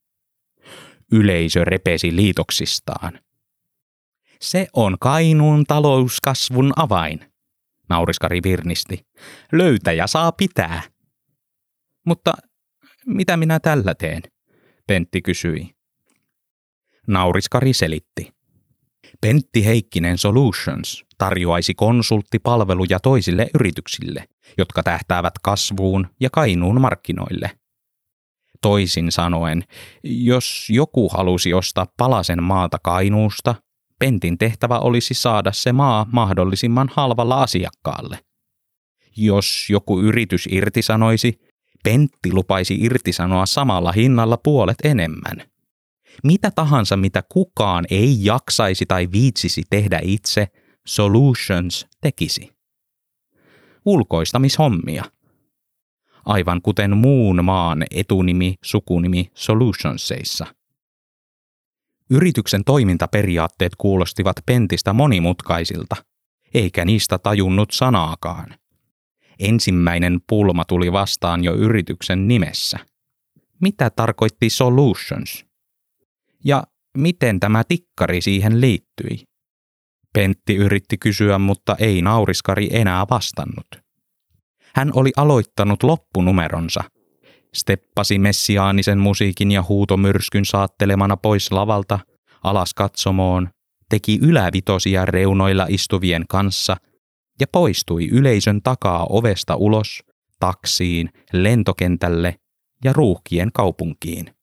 Yleisö 1.11 1.65
repesi 1.65 2.15
liitoksistaan. 2.15 3.19
Se 4.41 4.67
on 4.73 4.97
Kainuun 4.99 5.63
talouskasvun 5.63 6.73
avain, 6.75 7.19
nauriskari 7.89 8.39
virnisti. 8.43 9.05
Löytäjä 9.51 10.07
saa 10.07 10.31
pitää. 10.31 10.81
Mutta 12.05 12.33
mitä 13.05 13.37
minä 13.37 13.59
tällä 13.59 13.95
teen? 13.95 14.21
Pentti 14.87 15.21
kysyi. 15.21 15.75
Nauriskari 17.07 17.73
selitti. 17.73 18.35
Pentti 19.21 19.65
Heikkinen 19.65 20.17
Solutions 20.17 21.05
tarjoaisi 21.17 21.73
konsulttipalveluja 21.73 22.99
toisille 22.99 23.47
yrityksille, 23.53 24.25
jotka 24.57 24.83
tähtäävät 24.83 25.33
kasvuun 25.43 26.07
ja 26.19 26.29
Kainuun 26.29 26.81
markkinoille. 26.81 27.51
Toisin 28.61 29.11
sanoen, 29.11 29.63
jos 30.03 30.67
joku 30.69 31.09
halusi 31.09 31.53
ostaa 31.53 31.85
palasen 31.97 32.43
maata 32.43 32.77
Kainuusta, 32.83 33.55
Pentin 33.99 34.37
tehtävä 34.37 34.79
olisi 34.79 35.13
saada 35.13 35.51
se 35.51 35.71
maa 35.71 36.05
mahdollisimman 36.11 36.89
halvalla 36.93 37.43
asiakkaalle. 37.43 38.19
Jos 39.17 39.67
joku 39.69 40.01
yritys 40.01 40.47
irtisanoisi, 40.51 41.39
Pentti 41.83 42.33
lupaisi 42.33 42.75
irtisanoa 42.81 43.45
samalla 43.45 43.91
hinnalla 43.91 44.37
puolet 44.37 44.77
enemmän. 44.83 45.41
Mitä 46.23 46.51
tahansa, 46.51 46.97
mitä 46.97 47.23
kukaan 47.29 47.85
ei 47.89 48.25
jaksaisi 48.25 48.85
tai 48.85 49.07
viitsisi 49.11 49.63
tehdä 49.69 49.99
itse, 50.03 50.47
Solutions 50.87 51.87
tekisi. 52.01 52.55
Ulkoistamishommia. 53.85 55.03
Aivan 56.25 56.61
kuten 56.61 56.97
muun 56.97 57.45
maan 57.45 57.83
etunimi, 57.91 58.55
sukunimi 58.63 59.31
Solutionsseissa. 59.33 60.45
Yrityksen 62.09 62.63
toimintaperiaatteet 62.63 63.75
kuulostivat 63.77 64.35
Pentistä 64.45 64.93
monimutkaisilta, 64.93 65.95
eikä 66.53 66.85
niistä 66.85 67.17
tajunnut 67.17 67.71
sanaakaan. 67.71 68.55
Ensimmäinen 69.39 70.19
pulma 70.29 70.65
tuli 70.65 70.91
vastaan 70.91 71.43
jo 71.43 71.53
yrityksen 71.55 72.27
nimessä. 72.27 72.79
Mitä 73.61 73.89
tarkoitti 73.89 74.49
solutions? 74.49 75.45
Ja 76.45 76.63
miten 76.97 77.39
tämä 77.39 77.63
tikkari 77.63 78.21
siihen 78.21 78.61
liittyi? 78.61 79.23
Pentti 80.13 80.55
yritti 80.55 80.97
kysyä, 80.97 81.39
mutta 81.39 81.75
ei 81.79 82.01
nauriskari 82.01 82.69
enää 82.71 83.05
vastannut. 83.09 83.67
Hän 84.75 84.91
oli 84.95 85.11
aloittanut 85.17 85.83
loppunumeronsa. 85.83 86.83
Steppasi 87.55 88.19
messiaanisen 88.19 88.99
musiikin 88.99 89.51
ja 89.51 89.63
huutomyrskyn 89.63 90.45
saattelemana 90.45 91.17
pois 91.17 91.51
lavalta, 91.51 91.99
alas 92.43 92.73
katsomoon, 92.73 93.49
teki 93.89 94.19
ylävitosia 94.21 95.05
reunoilla 95.05 95.65
istuvien 95.69 96.25
kanssa 96.29 96.77
ja 97.39 97.47
poistui 97.51 98.07
yleisön 98.07 98.61
takaa 98.61 99.05
ovesta 99.09 99.55
ulos, 99.55 100.03
taksiin, 100.39 101.09
lentokentälle 101.33 102.35
ja 102.83 102.93
ruuhkien 102.93 103.51
kaupunkiin. 103.51 104.35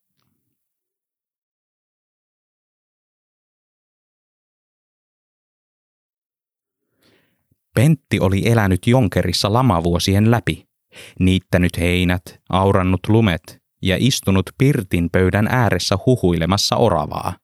Pentti 7.75 8.21
oli 8.21 8.49
elänyt 8.49 8.87
Jonkerissa 8.87 9.53
lamavuosien 9.53 10.31
läpi, 10.31 10.72
niittänyt 11.21 11.79
heinät, 11.79 12.23
aurannut 12.49 13.01
lumet 13.09 13.63
ja 13.83 13.97
istunut 14.01 14.51
pirtin 14.59 15.11
pöydän 15.13 15.49
ääressä 15.51 15.99
huhuilemassa 16.07 16.77
oravaa. 16.77 17.37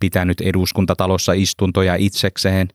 Pitänyt 0.00 0.40
eduskuntatalossa 0.40 1.32
istuntoja 1.32 1.94
itsekseen, 1.94 2.68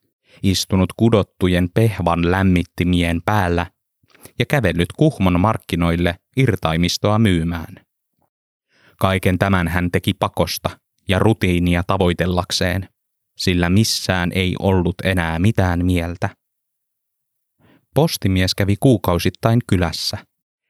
istunut 0.44 0.94
kudottujen 0.98 1.70
pehvan 1.74 2.32
lämmittimien 2.32 3.22
päällä 3.26 3.66
ja 4.40 4.46
kävellyt 4.46 4.90
Kuhmon 4.98 5.40
markkinoille 5.40 6.16
irtaimistoa 6.38 7.20
myymään. 7.20 7.76
Kaiken 9.00 9.40
tämän 9.40 9.68
hän 9.68 9.92
teki 9.92 10.14
pakosta 10.14 10.70
ja 11.08 11.20
rutiinia 11.20 11.84
tavoitellakseen– 11.88 12.88
sillä 13.42 13.70
missään 13.70 14.32
ei 14.36 14.56
ollut 14.60 14.96
enää 15.04 15.40
mitään 15.40 15.86
mieltä. 15.86 16.30
Postimies 17.96 18.56
kävi 18.56 18.76
kuukausittain 18.80 19.60
kylässä. 19.68 20.18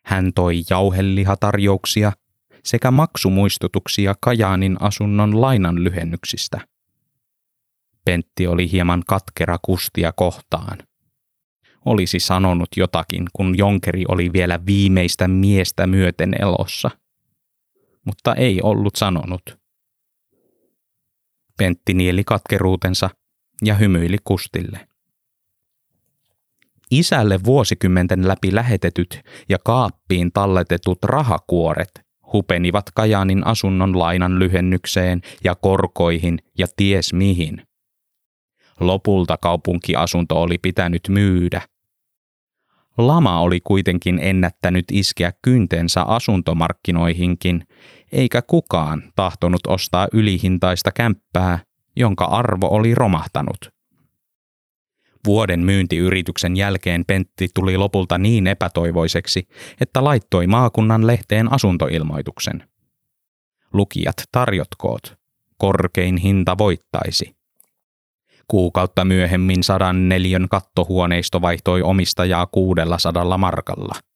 Hän 0.05 0.31
toi 0.35 0.61
jauhelihatarjouksia 0.69 2.11
sekä 2.63 2.91
maksumuistutuksia 2.91 4.15
Kajaanin 4.21 4.77
asunnon 4.79 5.41
lainan 5.41 5.83
lyhennyksistä. 5.83 6.67
Pentti 8.05 8.47
oli 8.47 8.71
hieman 8.71 9.03
katkera 9.07 9.57
kustia 9.61 10.11
kohtaan. 10.11 10.77
Olisi 11.85 12.19
sanonut 12.19 12.69
jotakin, 12.77 13.25
kun 13.33 13.57
Jonkeri 13.57 14.03
oli 14.07 14.33
vielä 14.33 14.65
viimeistä 14.65 15.27
miestä 15.27 15.87
myöten 15.87 16.35
elossa. 16.41 16.91
Mutta 18.05 18.35
ei 18.35 18.61
ollut 18.61 18.95
sanonut– 18.95 19.41
Pentti 21.61 21.93
nieli 21.93 22.23
katkeruutensa 22.23 23.09
ja 23.65 23.75
hymyili 23.75 24.17
Kustille. 24.23 24.87
Isälle 26.91 27.39
vuosikymmenten 27.43 28.27
läpi 28.27 28.55
lähetetyt 28.55 29.21
ja 29.49 29.57
kaappiin 29.65 30.31
talletetut 30.31 31.03
rahakuoret 31.03 31.91
hupenivat 32.33 32.85
Kajaanin 32.93 33.47
asunnon 33.47 33.99
lainan 33.99 34.39
lyhennykseen 34.39 35.21
ja 35.43 35.55
korkoihin 35.55 36.39
ja 36.57 36.67
ties 36.77 37.13
mihin. 37.13 37.61
Lopulta 38.79 39.37
kaupunkiasunto 39.37 40.41
oli 40.41 40.57
pitänyt 40.57 41.01
myydä. 41.09 41.61
Lama 42.97 43.39
oli 43.39 43.59
kuitenkin 43.63 44.19
ennättänyt 44.21 44.85
iskeä 44.91 45.31
kyntensä 45.41 46.01
asuntomarkkinoihinkin 46.01 47.63
eikä 48.11 48.41
kukaan 48.41 49.03
tahtonut 49.15 49.67
ostaa 49.67 50.07
ylihintaista 50.13 50.91
kämppää, 50.91 51.59
jonka 51.95 52.25
arvo 52.25 52.67
oli 52.67 52.95
romahtanut. 52.95 53.80
Vuoden 55.25 55.59
myyntiyrityksen 55.59 56.57
jälkeen 56.57 57.05
Pentti 57.05 57.47
tuli 57.53 57.77
lopulta 57.77 58.17
niin 58.17 58.47
epätoivoiseksi, 58.47 59.47
että 59.81 60.03
laittoi 60.03 60.47
maakunnan 60.47 61.07
lehteen 61.07 61.53
asuntoilmoituksen. 61.53 62.69
Lukijat 63.73 64.23
tarjotkoot. 64.31 65.15
Korkein 65.57 66.17
hinta 66.17 66.57
voittaisi. 66.57 67.35
Kuukautta 68.47 69.05
myöhemmin 69.05 69.63
sadan 69.63 70.09
neljön 70.09 70.47
kattohuoneisto 70.49 71.41
vaihtoi 71.41 71.81
omistajaa 71.81 72.45
kuudella 72.45 72.97
sadalla 72.97 73.37
markalla– 73.37 73.95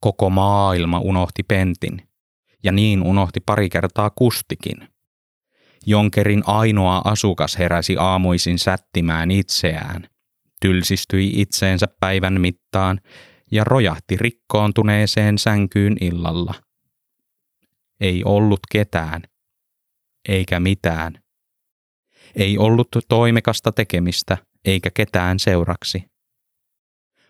Koko 0.00 0.30
maailma 0.30 0.98
unohti 1.00 1.42
Pentin, 1.42 2.08
ja 2.64 2.72
niin 2.72 3.02
unohti 3.02 3.40
pari 3.40 3.68
kertaa 3.68 4.10
Kustikin. 4.10 4.88
Jonkerin 5.86 6.42
ainoa 6.46 7.02
asukas 7.04 7.58
heräsi 7.58 7.96
aamuisin 7.98 8.58
sättimään 8.58 9.30
itseään, 9.30 10.08
tylsistyi 10.60 11.40
itseensä 11.40 11.86
päivän 12.00 12.40
mittaan 12.40 13.00
ja 13.52 13.64
rojahti 13.64 14.16
rikkoontuneeseen 14.16 15.38
sänkyyn 15.38 15.96
illalla. 16.00 16.54
Ei 18.00 18.24
ollut 18.24 18.60
ketään, 18.72 19.22
eikä 20.28 20.60
mitään. 20.60 21.22
Ei 22.34 22.58
ollut 22.58 22.88
toimekasta 23.08 23.72
tekemistä, 23.72 24.38
eikä 24.64 24.90
ketään 24.94 25.38
seuraksi. 25.38 26.04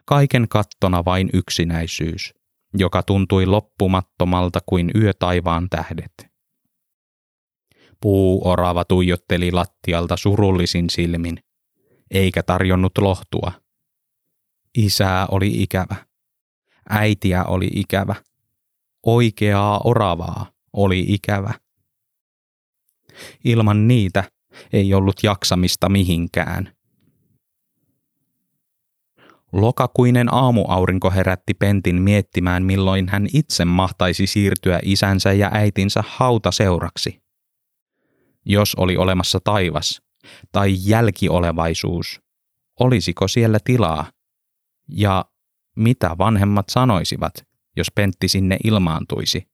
Kaiken 0.04 0.48
kattona 0.48 1.04
vain 1.04 1.30
yksinäisyys 1.32 2.34
joka 2.78 3.02
tuntui 3.02 3.46
loppumattomalta 3.46 4.60
kuin 4.66 4.90
yötaivaan 4.94 5.68
tähdet. 5.70 6.35
Puuorava 8.00 8.84
tuijotteli 8.84 9.52
lattialta 9.52 10.16
surullisin 10.16 10.90
silmin, 10.90 11.38
eikä 12.10 12.42
tarjonnut 12.42 12.98
lohtua. 12.98 13.52
Isää 14.78 15.26
oli 15.30 15.62
ikävä. 15.62 15.96
Äitiä 16.88 17.44
oli 17.44 17.70
ikävä. 17.74 18.14
Oikeaa 19.06 19.80
oravaa 19.84 20.46
oli 20.72 21.04
ikävä. 21.08 21.54
Ilman 23.44 23.88
niitä 23.88 24.24
ei 24.72 24.94
ollut 24.94 25.22
jaksamista 25.22 25.88
mihinkään. 25.88 26.76
Lokakuinen 29.52 30.34
aamuaurinko 30.34 31.10
herätti 31.10 31.54
Pentin 31.54 32.02
miettimään, 32.02 32.62
milloin 32.62 33.08
hän 33.08 33.26
itse 33.32 33.64
mahtaisi 33.64 34.26
siirtyä 34.26 34.80
isänsä 34.82 35.32
ja 35.32 35.50
äitinsä 35.52 36.04
hautaseuraksi. 36.06 37.25
Jos 38.46 38.74
oli 38.74 38.96
olemassa 38.96 39.40
taivas 39.44 40.02
tai 40.52 40.74
jälkiolevaisuus, 40.78 42.20
olisiko 42.80 43.28
siellä 43.28 43.58
tilaa 43.64 44.06
ja 44.88 45.24
mitä 45.76 46.18
vanhemmat 46.18 46.68
sanoisivat, 46.68 47.46
jos 47.76 47.90
Pentti 47.94 48.28
sinne 48.28 48.56
ilmaantuisi. 48.64 49.48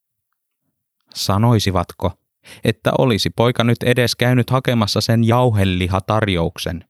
Sanoisivatko, 1.15 2.13
että 2.65 2.93
olisi 2.99 3.31
poika 3.31 3.65
nyt 3.65 3.83
edes 3.83 4.17
käynyt 4.17 4.51
hakemassa 4.51 5.01
sen 5.01 5.25
jauhelihatarjouksen 5.25 6.85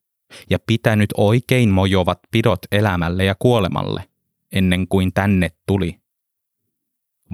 ja 0.51 0.59
pitänyt 0.59 1.11
oikein 1.17 1.71
mojovat 1.71 2.19
pidot 2.31 2.61
elämälle 2.73 3.25
ja 3.25 3.35
kuolemalle 3.38 4.09
ennen 4.53 4.88
kuin 4.88 5.12
tänne 5.12 5.51
tuli? 5.67 6.01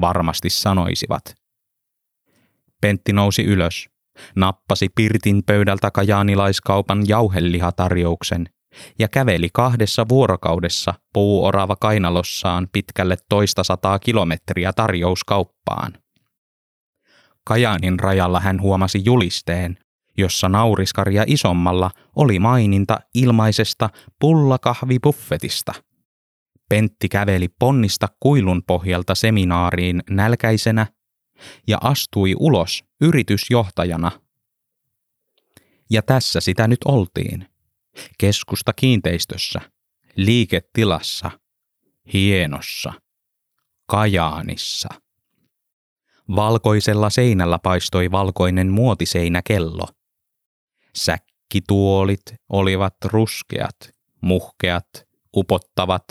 Varmasti 0.00 0.50
sanoisivat. 0.50 1.34
Pentti 2.80 3.12
nousi 3.12 3.44
ylös, 3.44 3.88
nappasi 4.36 4.88
pirtin 4.94 5.42
pöydältä 5.46 5.90
kajaanilaiskaupan 5.90 7.08
jauhelihatarjouksen 7.08 8.48
ja 8.98 9.08
käveli 9.08 9.48
kahdessa 9.52 10.06
vuorokaudessa 10.08 10.94
puuorava 11.12 11.76
kainalossaan 11.76 12.68
pitkälle 12.72 13.16
toista 13.28 13.64
sataa 13.64 13.98
kilometriä 13.98 14.72
tarjouskauppaan. 14.72 15.92
Kajaanin 17.44 18.00
rajalla 18.00 18.40
hän 18.40 18.60
huomasi 18.60 19.02
julisteen, 19.04 19.78
jossa 20.18 20.48
nauriskaria 20.48 21.24
isommalla 21.26 21.90
oli 22.16 22.38
maininta 22.38 22.98
ilmaisesta 23.14 23.90
pullakahvibuffetista. 24.20 25.72
Pentti 26.68 27.08
käveli 27.08 27.48
ponnista 27.58 28.08
kuilun 28.20 28.62
pohjalta 28.66 29.14
seminaariin 29.14 30.02
nälkäisenä 30.10 30.86
ja 31.66 31.78
astui 31.80 32.34
ulos 32.38 32.84
yritysjohtajana. 33.00 34.10
Ja 35.90 36.02
tässä 36.02 36.40
sitä 36.40 36.68
nyt 36.68 36.78
oltiin. 36.84 37.48
Keskusta 38.18 38.72
kiinteistössä, 38.72 39.60
liiketilassa, 40.16 41.30
hienossa, 42.12 42.92
Kajaanissa. 43.86 44.88
Valkoisella 46.36 47.10
seinällä 47.10 47.58
paistoi 47.58 48.10
valkoinen 48.10 48.68
muotiseinäkello. 48.68 49.88
Säkkituolit 50.96 52.22
olivat 52.48 52.94
ruskeat, 53.04 53.76
muhkeat, 54.20 54.88
upottavat 55.36 56.04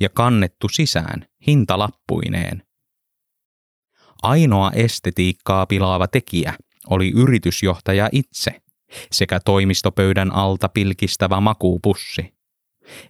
ja 0.00 0.08
kannettu 0.08 0.68
sisään 0.68 1.26
hintalappuineen. 1.46 2.62
Ainoa 4.22 4.70
estetiikkaa 4.74 5.66
pilaava 5.66 6.08
tekijä 6.08 6.54
oli 6.90 7.12
yritysjohtaja 7.16 8.08
itse 8.12 8.62
sekä 9.12 9.40
toimistopöydän 9.40 10.32
alta 10.34 10.68
pilkistävä 10.68 11.40
makuupussi. 11.40 12.34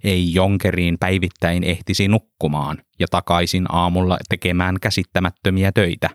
Ei 0.04 0.34
jonkeriin 0.34 0.98
päivittäin 0.98 1.64
ehtisi 1.64 2.08
nukkumaan 2.08 2.82
ja 2.98 3.06
takaisin 3.10 3.66
aamulla 3.68 4.18
tekemään 4.28 4.76
käsittämättömiä 4.80 5.72
töitä. 5.72 6.10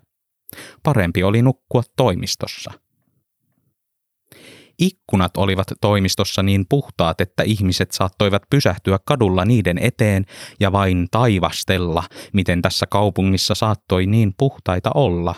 Parempi 0.84 1.24
oli 1.24 1.42
nukkua 1.42 1.84
toimistossa. 1.96 2.72
Ikkunat 4.80 5.38
olivat 5.38 5.68
toimistossa 5.82 6.44
niin 6.44 6.66
puhtaat, 6.70 7.22
että 7.22 7.44
ihmiset 7.44 7.92
saattoivat 7.92 8.44
pysähtyä 8.50 9.00
kadulla 9.06 9.46
niiden 9.46 9.78
eteen 9.78 10.26
ja 10.60 10.72
vain 10.72 11.08
taivastella, 11.12 12.04
miten 12.34 12.62
tässä 12.62 12.86
kaupungissa 12.90 13.56
saattoi 13.56 14.06
niin 14.06 14.34
puhtaita 14.38 14.92
olla. 14.96 15.36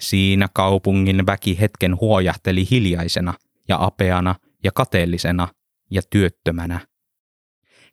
Siinä 0.00 0.48
kaupungin 0.54 1.26
väki 1.26 1.60
hetken 1.60 2.00
huojahteli 2.00 2.66
hiljaisena 2.70 3.34
ja 3.68 3.84
apeana 3.84 4.34
ja 4.64 4.72
kateellisena 4.72 5.48
ja 5.90 6.02
työttömänä. 6.10 6.80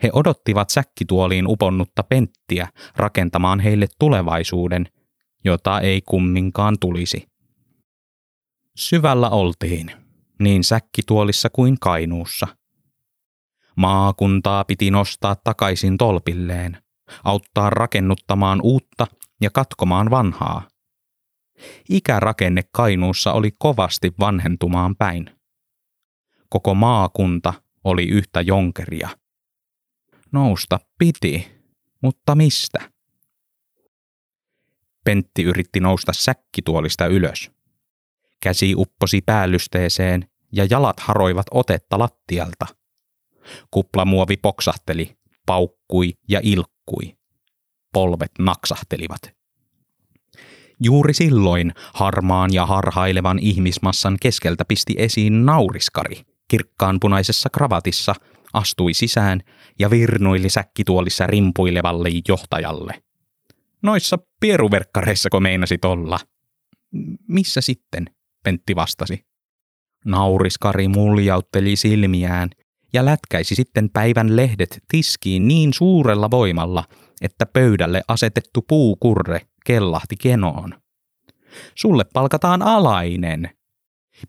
He 0.04 0.10
odottivat 0.14 0.70
säkkituoliin 0.70 1.48
uponnutta 1.48 2.04
penttiä 2.04 2.68
rakentamaan 2.96 3.60
heille 3.60 3.88
tulevaisuuden, 4.00 4.88
jota 5.46 5.80
ei 5.80 6.02
kumminkaan 6.02 6.78
tulisi. 6.80 7.28
Syvällä 8.76 9.30
oltiin 9.30 10.01
niin 10.44 10.64
säkkituolissa 10.64 11.50
kuin 11.50 11.80
Kainuussa. 11.80 12.48
Maakuntaa 13.76 14.64
piti 14.64 14.92
nostaa 14.92 15.36
takaisin 15.36 15.98
tolpilleen, 15.98 16.78
auttaa 17.24 17.70
rakennuttamaan 17.70 18.60
uutta 18.64 19.08
ja 19.42 19.50
katkomaan 19.50 20.10
vanhaa. 20.10 20.68
Ikärakenne 21.90 22.62
Kainuussa 22.72 23.34
oli 23.34 23.52
kovasti 23.60 24.14
vanhentumaan 24.20 24.96
päin. 24.96 25.30
Koko 26.50 26.76
maakunta 26.76 27.54
oli 27.84 28.08
yhtä 28.08 28.42
jonkeria. 28.42 29.10
Nousta 30.32 30.80
piti, 30.98 31.52
mutta 32.02 32.36
mistä? 32.36 32.92
Pentti 35.04 35.44
yritti 35.44 35.80
nousta 35.80 36.14
säkkituolista 36.14 37.08
ylös. 37.08 37.52
Käsi 38.40 38.74
upposi 38.76 39.22
päällysteeseen 39.26 40.31
ja 40.52 40.68
jalat 40.70 41.00
haroivat 41.00 41.46
otetta 41.52 42.00
lattialta. 42.00 42.66
Kuplamuovi 43.72 44.38
poksahteli, 44.38 45.18
paukkui 45.46 46.14
ja 46.30 46.40
ilkkui. 46.44 47.18
Polvet 47.94 48.32
naksahtelivat. 48.40 49.22
Juuri 50.80 51.14
silloin 51.14 51.74
harmaan 51.94 52.54
ja 52.54 52.66
harhailevan 52.66 53.40
ihmismassan 53.40 54.18
keskeltä 54.22 54.66
pisti 54.66 54.96
esiin 54.98 55.46
nauriskari, 55.46 56.22
kirkkaanpunaisessa 56.48 57.50
kravatissa, 57.50 58.16
astui 58.54 58.94
sisään 58.94 59.42
ja 59.80 59.90
virnuili 59.90 60.50
säkkituolissa 60.50 61.28
rimpuilevalle 61.28 62.10
johtajalle. 62.28 63.04
Noissa 63.82 64.18
pieruverkkareissako 64.40 65.40
meinasit 65.40 65.86
olla? 65.86 66.20
Missä 67.28 67.62
sitten? 67.62 68.06
Pentti 68.44 68.76
vastasi. 68.76 69.31
Nauriskari 70.06 70.88
muljautteli 70.88 71.76
silmiään 71.76 72.50
ja 72.94 73.06
lätkäisi 73.06 73.56
sitten 73.56 73.90
päivän 73.90 74.36
lehdet 74.36 74.84
tiskiin 74.88 75.48
niin 75.48 75.74
suurella 75.74 76.32
voimalla, 76.32 76.84
että 77.22 77.46
pöydälle 77.46 78.02
asetettu 78.08 78.62
puukurre 78.68 79.42
kellahti 79.66 80.16
kenoon. 80.16 80.74
Sulle 81.76 82.06
palkataan 82.14 82.62
alainen. 82.62 83.50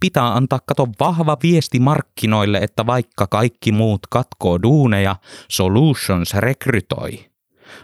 Pitää 0.01 0.35
antaa 0.35 0.61
kato 0.67 0.89
vahva 1.01 1.37
viesti 1.43 1.81
markkinoille, 1.81 2.59
että 2.59 2.87
vaikka 2.87 3.27
kaikki 3.27 3.73
muut 3.73 4.01
katkoo 4.11 4.63
duuneja, 4.63 5.17
Solutions 5.49 6.35
rekrytoi. 6.35 7.31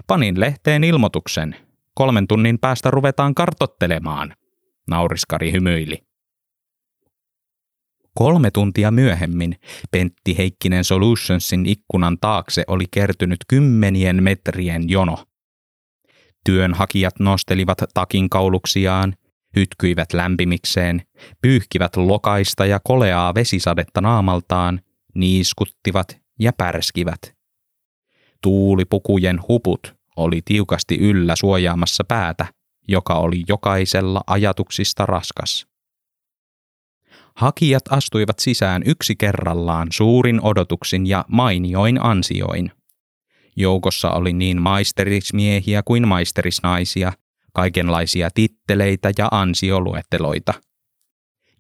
Panin 0.07 0.41
lehteen 0.41 0.85
ilmoituksen. 0.85 1.57
Kolmen 1.95 2.29
tunnin 2.29 2.59
päästä 2.59 2.91
ruvetaan 2.91 3.35
kartottelemaan. 3.35 4.35
Nauriskari 4.91 5.53
hymyili. 5.53 6.08
Kolme 8.19 8.51
tuntia 8.51 8.91
myöhemmin 8.91 9.57
Pentti 9.91 10.39
Heikkinen 10.39 10.85
Solutionsin 10.85 11.67
ikkunan 11.67 12.19
taakse 12.21 12.65
oli 12.69 12.85
kertynyt 12.91 13.39
kymmenien 13.49 14.23
metrien 14.23 14.89
jono. 14.89 15.25
Työnhakijat 16.45 17.21
nostelivat 17.21 17.79
takin 17.95 18.29
kauluksiaan, 18.31 19.15
hytkyivät 19.57 20.13
lämpimikseen, 20.13 21.03
pyyhkivät 21.43 21.97
lokaista 21.97 22.67
ja 22.67 22.81
koleaa 22.85 23.35
vesisadetta 23.35 24.01
naamaltaan, 24.01 24.81
niiskuttivat 25.15 26.21
ja 26.41 26.53
pärskivät. 26.53 27.35
Tuulipukujen 28.43 29.41
huput 29.49 29.95
oli 30.17 30.43
tiukasti 30.45 30.99
yllä 30.99 31.37
suojaamassa 31.37 32.05
päätä, 32.05 32.47
joka 32.89 33.15
oli 33.15 33.45
jokaisella 33.49 34.21
ajatuksista 34.27 35.07
raskas. 35.07 35.67
Hakijat 37.39 37.83
astuivat 37.91 38.39
sisään 38.39 38.83
yksi 38.87 39.17
kerrallaan 39.17 39.89
suurin 39.93 40.41
odotuksin 40.43 41.07
ja 41.07 41.25
mainioin 41.29 42.05
ansioin. 42.05 42.73
Joukossa 43.57 44.11
oli 44.11 44.33
niin 44.33 44.63
maisterismiehiä 44.63 45.83
kuin 45.83 46.09
maisterisnaisia, 46.09 47.13
kaikenlaisia 47.53 48.29
titteleitä 48.35 49.11
ja 49.19 49.29
ansioluetteloita. 49.31 50.55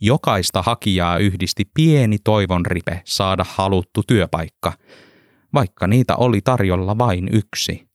Jokaista 0.00 0.62
hakijaa 0.62 1.18
yhdisti 1.18 1.64
pieni 1.74 2.18
toivon 2.24 2.66
ripe 2.66 3.02
saada 3.04 3.44
haluttu 3.48 4.02
työpaikka, 4.06 4.72
vaikka 5.54 5.86
niitä 5.86 6.16
oli 6.16 6.40
tarjolla 6.40 6.98
vain 6.98 7.28
yksi. 7.32 7.88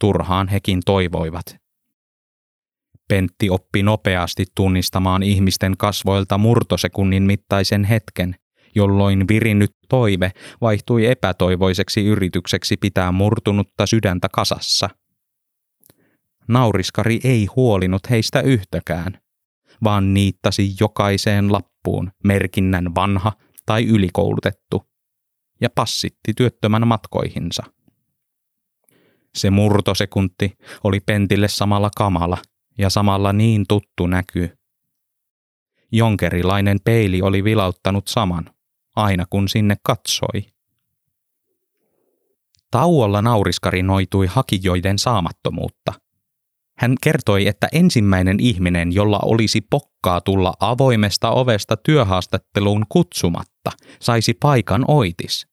Turhaan 0.00 0.48
hekin 0.48 0.80
toivoivat. 0.86 1.65
Pentti 3.08 3.50
oppi 3.50 3.82
nopeasti 3.82 4.44
tunnistamaan 4.54 5.22
ihmisten 5.22 5.76
kasvoilta 5.78 6.38
murtosekunnin 6.38 7.22
mittaisen 7.22 7.84
hetken, 7.84 8.34
jolloin 8.74 9.28
virinnyt 9.28 9.70
toive 9.88 10.32
vaihtui 10.60 11.06
epätoivoiseksi 11.06 12.04
yritykseksi 12.04 12.76
pitää 12.76 13.12
murtunutta 13.12 13.86
sydäntä 13.86 14.28
kasassa. 14.32 14.88
Nauriskari 16.48 17.20
ei 17.24 17.46
huolinut 17.56 18.10
heistä 18.10 18.40
yhtäkään, 18.40 19.20
vaan 19.84 20.14
niittasi 20.14 20.74
jokaiseen 20.80 21.52
lappuun 21.52 22.10
merkinnän 22.24 22.94
vanha 22.94 23.32
tai 23.66 23.84
ylikoulutettu. 23.84 24.86
ja 25.60 25.70
passitti 25.70 26.32
työttömän 26.36 26.88
matkoihinsa. 26.88 27.62
Se 29.34 29.50
murtosekunti 29.50 30.52
oli 30.84 31.00
Pentille 31.00 31.48
samalla 31.48 31.90
kamala 31.96 32.38
ja 32.78 32.90
samalla 32.90 33.32
niin 33.32 33.64
tuttu 33.68 34.06
näky. 34.06 34.58
Jonkerilainen 35.92 36.78
peili 36.84 37.22
oli 37.22 37.44
vilauttanut 37.44 38.08
saman, 38.08 38.50
aina 38.96 39.24
kun 39.30 39.48
sinne 39.48 39.76
katsoi. 39.82 40.46
Tauolla 42.70 43.22
nauriskari 43.22 43.82
noitui 43.82 44.26
hakijoiden 44.26 44.98
saamattomuutta. 44.98 45.92
Hän 46.78 46.94
kertoi, 47.02 47.46
että 47.46 47.68
ensimmäinen 47.72 48.40
ihminen, 48.40 48.92
jolla 48.92 49.18
olisi 49.22 49.60
pokkaa 49.60 50.20
tulla 50.20 50.54
avoimesta 50.60 51.30
ovesta 51.30 51.76
työhaastatteluun 51.76 52.84
kutsumatta, 52.88 53.70
saisi 54.00 54.34
paikan 54.34 54.84
oitis. 54.88 55.46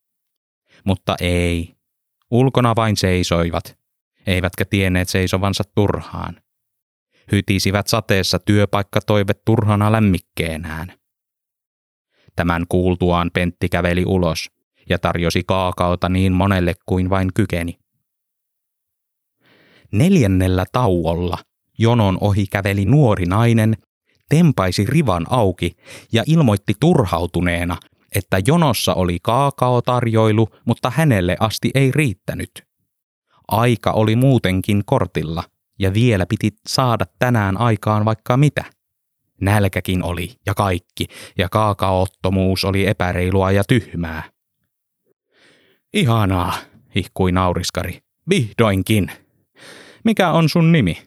Mutta 0.84 1.16
ei. 1.20 1.74
Ulkona 2.30 2.76
vain 2.76 2.96
seisoivat, 2.96 3.78
eivätkä 4.26 4.64
tienneet 4.64 5.08
seisovansa 5.08 5.64
turhaan. 5.74 6.43
Hytisivät 7.32 7.86
sateessa 7.86 8.38
työpaikkatoive 8.38 9.32
turhana 9.44 9.92
lämmikkeenään. 9.92 10.92
Tämän 12.36 12.64
kuultuaan 12.68 13.30
Pentti 13.34 13.68
käveli 13.68 14.04
ulos 14.06 14.50
ja 14.88 14.98
tarjosi 14.98 15.42
kaakaota 15.46 16.08
niin 16.08 16.32
monelle 16.32 16.74
kuin 16.86 17.10
vain 17.10 17.30
kykeni. 17.34 17.78
Neljännellä 19.92 20.64
tauolla 20.72 21.38
jonon 21.78 22.18
ohi 22.20 22.46
käveli 22.46 22.84
nuori 22.84 23.24
nainen, 23.24 23.76
tempaisi 24.28 24.86
rivan 24.88 25.26
auki 25.30 25.76
ja 26.12 26.22
ilmoitti 26.26 26.72
turhautuneena, 26.80 27.76
että 28.14 28.38
jonossa 28.46 28.94
oli 28.94 29.18
kaakaotarjoilu, 29.22 30.48
mutta 30.64 30.92
hänelle 30.94 31.36
asti 31.40 31.70
ei 31.74 31.90
riittänyt. 31.94 32.50
Aika 33.48 33.92
oli 33.92 34.16
muutenkin 34.16 34.82
kortilla 34.86 35.44
ja 35.78 35.94
vielä 35.94 36.26
piti 36.26 36.50
saada 36.68 37.04
tänään 37.18 37.56
aikaan 37.56 38.04
vaikka 38.04 38.36
mitä. 38.36 38.64
Nälkäkin 39.40 40.02
oli 40.02 40.32
ja 40.46 40.54
kaikki, 40.54 41.06
ja 41.38 41.48
kaakaottomuus 41.48 42.64
oli 42.64 42.86
epäreilua 42.86 43.50
ja 43.50 43.64
tyhmää. 43.64 44.22
Ihanaa, 45.92 46.54
hihkui 46.94 47.32
nauriskari. 47.32 48.00
Vihdoinkin. 48.30 49.10
Mikä 50.04 50.30
on 50.30 50.48
sun 50.48 50.72
nimi? 50.72 51.02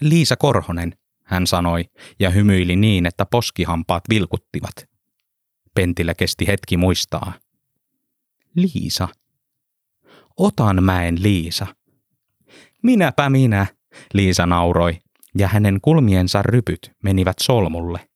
Liisa 0.00 0.36
Korhonen, 0.36 0.96
hän 1.24 1.46
sanoi 1.46 1.84
ja 2.20 2.30
hymyili 2.30 2.76
niin, 2.76 3.06
että 3.06 3.26
poskihampaat 3.26 4.04
vilkuttivat. 4.08 4.74
Pentillä 5.74 6.14
kesti 6.14 6.46
hetki 6.46 6.76
muistaa. 6.76 7.32
Liisa. 8.54 9.08
Otan 10.36 10.84
mäen 10.84 11.22
Liisa. 11.22 11.66
Minäpä 12.82 13.30
minä, 13.30 13.66
Liisa 14.14 14.46
nauroi, 14.46 14.98
ja 15.38 15.48
hänen 15.48 15.80
kulmiensa 15.82 16.42
rypyt 16.42 16.92
menivät 17.02 17.36
solmulle. 17.40 18.08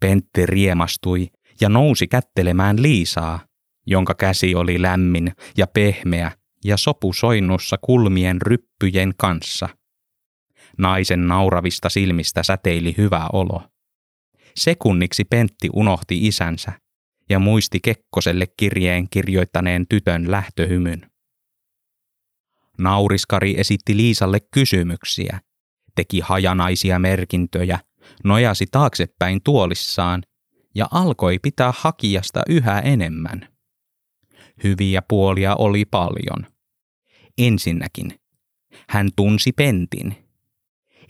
Pentti 0.00 0.46
riemastui 0.46 1.28
ja 1.60 1.68
nousi 1.68 2.06
kättelemään 2.06 2.82
Liisaa, 2.82 3.40
jonka 3.86 4.14
käsi 4.14 4.54
oli 4.54 4.82
lämmin 4.82 5.32
ja 5.56 5.66
pehmeä 5.66 6.32
ja 6.64 6.76
sopusoinnussa 6.76 7.76
kulmien 7.80 8.42
ryppyjen 8.42 9.12
kanssa. 9.16 9.68
Naisen 10.78 11.28
nauravista 11.28 11.88
silmistä 11.88 12.42
säteili 12.42 12.94
hyvä 12.98 13.26
olo. 13.32 13.62
Sekunniksi 14.56 15.24
Pentti 15.24 15.68
unohti 15.72 16.26
isänsä 16.26 16.72
ja 17.30 17.38
muisti 17.38 17.78
Kekkoselle 17.82 18.46
kirjeen 18.56 19.08
kirjoittaneen 19.10 19.86
tytön 19.88 20.30
lähtöhymyn. 20.30 21.10
Nauriskari 22.78 23.54
esitti 23.60 23.96
Liisalle 23.96 24.40
kysymyksiä, 24.40 25.40
teki 25.94 26.20
hajanaisia 26.20 26.98
merkintöjä, 26.98 27.78
nojasi 28.24 28.66
taaksepäin 28.70 29.40
tuolissaan 29.44 30.22
ja 30.74 30.88
alkoi 30.90 31.38
pitää 31.38 31.72
hakijasta 31.78 32.42
yhä 32.48 32.80
enemmän. 32.80 33.48
Hyviä 34.64 35.02
puolia 35.08 35.54
oli 35.56 35.84
paljon. 35.84 36.46
Ensinnäkin, 37.38 38.20
hän 38.88 39.08
tunsi 39.16 39.52
Pentin. 39.52 40.16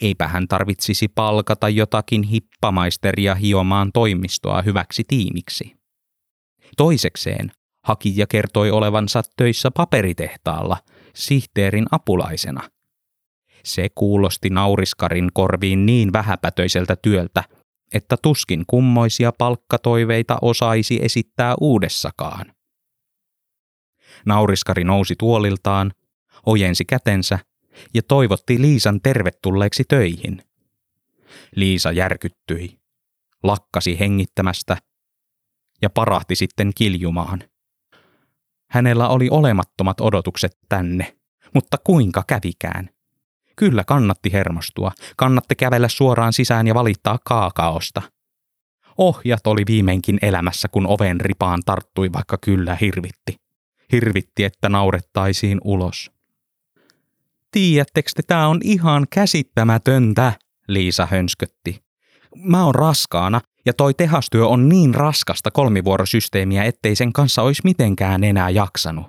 Eipä 0.01 0.29
hän 0.29 0.49
tarvitsisi 0.49 1.09
palkata 1.09 1.69
jotakin 1.69 2.23
hippamaisteria 2.23 3.35
hiomaan 3.35 3.91
toimistoa 3.93 4.63
hyväksi 4.63 5.05
tiimiksi. 5.09 5.77
Toisekseen, 6.77 7.53
hakija 7.85 8.27
kertoi 8.27 8.71
olevansa 8.71 9.23
töissä 9.37 9.71
paperitehtaalla 9.71 10.77
sihteerin 11.15 11.87
apulaisena. 11.91 12.71
Se 13.65 13.89
kuulosti 13.95 14.51
nauriskarin 14.51 15.29
korviin 15.33 15.87
niin 15.87 16.13
vähäpätöiseltä 16.13 16.97
työltä, 16.97 17.45
että 17.95 18.17
tuskin 18.23 18.65
kummoisia 18.67 19.33
palkkatoiveita 19.39 20.39
osaisi 20.43 20.99
esittää 21.03 21.55
uudessakaan. 21.61 22.55
Nauriskari 24.27 24.85
nousi 24.85 25.15
tuoliltaan, 25.19 25.93
ojensi 26.47 26.85
kätensä 26.85 27.39
ja 27.95 28.03
toivotti 28.03 28.63
Liisan 28.63 29.01
tervetulleeksi 29.01 29.85
töihin. 29.89 30.43
Liisa 31.57 31.93
järkyttyi, 31.93 32.79
lakkasi 33.43 33.99
hengittämästä 33.99 34.77
ja 35.83 35.91
parahti 35.91 36.37
sitten 36.37 36.73
kiljumaan. 36.77 37.43
Hänellä 38.71 39.09
oli 39.09 39.29
olemattomat 39.31 40.01
odotukset 40.01 40.59
tänne, 40.69 41.17
mutta 41.55 41.77
kuinka 41.85 42.25
kävikään? 42.27 42.91
Kyllä 43.57 43.85
kannatti 43.85 44.33
hermostua, 44.33 44.93
kannatti 45.17 45.55
kävellä 45.55 45.89
suoraan 45.89 46.33
sisään 46.33 46.67
ja 46.67 46.75
valittaa 46.75 47.19
kaakaosta. 47.25 48.03
Ohjat 48.99 49.47
oli 49.47 49.63
viimeinkin 49.67 50.19
elämässä, 50.23 50.69
kun 50.69 50.87
oven 50.87 51.21
ripaan 51.21 51.63
tarttui, 51.67 52.13
vaikka 52.13 52.39
kyllä 52.41 52.75
hirvitti. 52.75 53.37
Hirvitti, 53.93 54.45
että 54.45 54.69
naurettaisiin 54.69 55.61
ulos. 55.65 56.11
Tiedättekö 57.51 58.11
te, 58.15 58.23
tää 58.27 58.49
on 58.49 58.61
ihan 58.65 59.07
käsittämätöntä, 59.11 60.33
Liisa 60.69 61.07
hönskötti. 61.07 61.83
Mä 62.37 62.65
oon 62.65 62.75
raskaana 62.75 63.41
ja 63.69 63.73
toi 63.75 63.95
tehastyö 63.95 64.47
on 64.47 64.69
niin 64.69 64.95
raskasta 64.95 65.51
kolmivuorosysteemiä, 65.51 66.65
ettei 66.65 66.97
sen 66.97 67.13
kanssa 67.13 67.43
olisi 67.43 67.63
mitenkään 67.65 68.25
enää 68.25 68.51
jaksanut. 68.51 69.07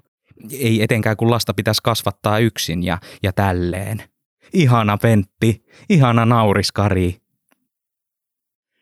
Ei 0.51 0.83
etenkään 0.83 1.17
kun 1.17 1.31
lasta 1.31 1.53
pitäisi 1.53 1.83
kasvattaa 1.83 2.39
yksin 2.39 2.83
ja, 2.83 2.97
ja 3.23 3.33
tälleen. 3.33 4.03
Ihana 4.53 4.97
Pentti, 4.97 5.65
ihana 5.89 6.25
nauriskari. 6.25 7.17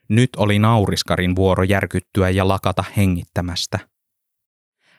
Nyt 0.10 0.30
oli 0.38 0.60
nauriskarin 0.60 1.36
vuoro 1.36 1.64
järkyttyä 1.64 2.30
ja 2.30 2.48
lakata 2.48 2.84
hengittämästä. 2.98 3.80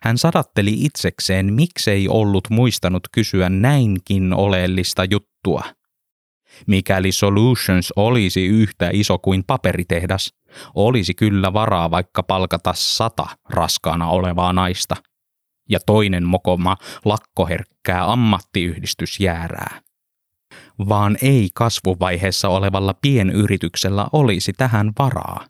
Hän 0.02 0.18
sadatteli 0.18 0.84
itsekseen, 0.84 1.54
miksei 1.54 2.08
ollut 2.08 2.50
muistanut 2.50 3.02
kysyä 3.12 3.48
näinkin 3.48 4.34
oleellista 4.34 5.04
juttua. 5.04 5.62
Mikäli 6.66 7.12
Solutions 7.12 7.92
olisi 7.96 8.46
yhtä 8.46 8.90
iso 8.92 9.18
kuin 9.18 9.44
paperitehdas, 9.46 10.34
olisi 10.74 11.14
kyllä 11.14 11.52
varaa 11.52 11.90
vaikka 11.90 12.22
palkata 12.22 12.72
sata 12.76 13.26
raskaana 13.50 14.08
olevaa 14.08 14.52
naista. 14.52 14.96
Ja 15.70 15.78
toinen 15.86 16.26
mokoma 16.26 16.76
lakkoherkkää 17.04 18.12
ammattiyhdistysjäärää. 18.12 19.80
Vaan 20.88 21.16
ei 21.22 21.48
kasvuvaiheessa 21.54 22.48
olevalla 22.48 22.94
pienyrityksellä 22.94 24.06
olisi 24.12 24.52
tähän 24.52 24.92
varaa. 24.98 25.46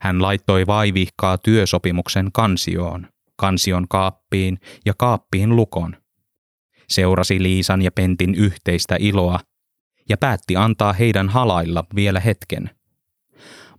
Hän 0.00 0.22
laittoi 0.22 0.66
vaivihkaa 0.66 1.38
työsopimuksen 1.38 2.32
kansioon, 2.32 3.08
kansion 3.36 3.88
kaappiin 3.88 4.58
ja 4.86 4.94
kaappiin 4.98 5.56
lukon. 5.56 5.96
Seurasi 6.88 7.42
Liisan 7.42 7.82
ja 7.82 7.90
Pentin 7.92 8.34
yhteistä 8.34 8.96
iloa 8.98 9.40
ja 10.10 10.16
päätti 10.16 10.56
antaa 10.56 10.92
heidän 10.92 11.28
halailla 11.28 11.84
vielä 11.94 12.20
hetken. 12.20 12.70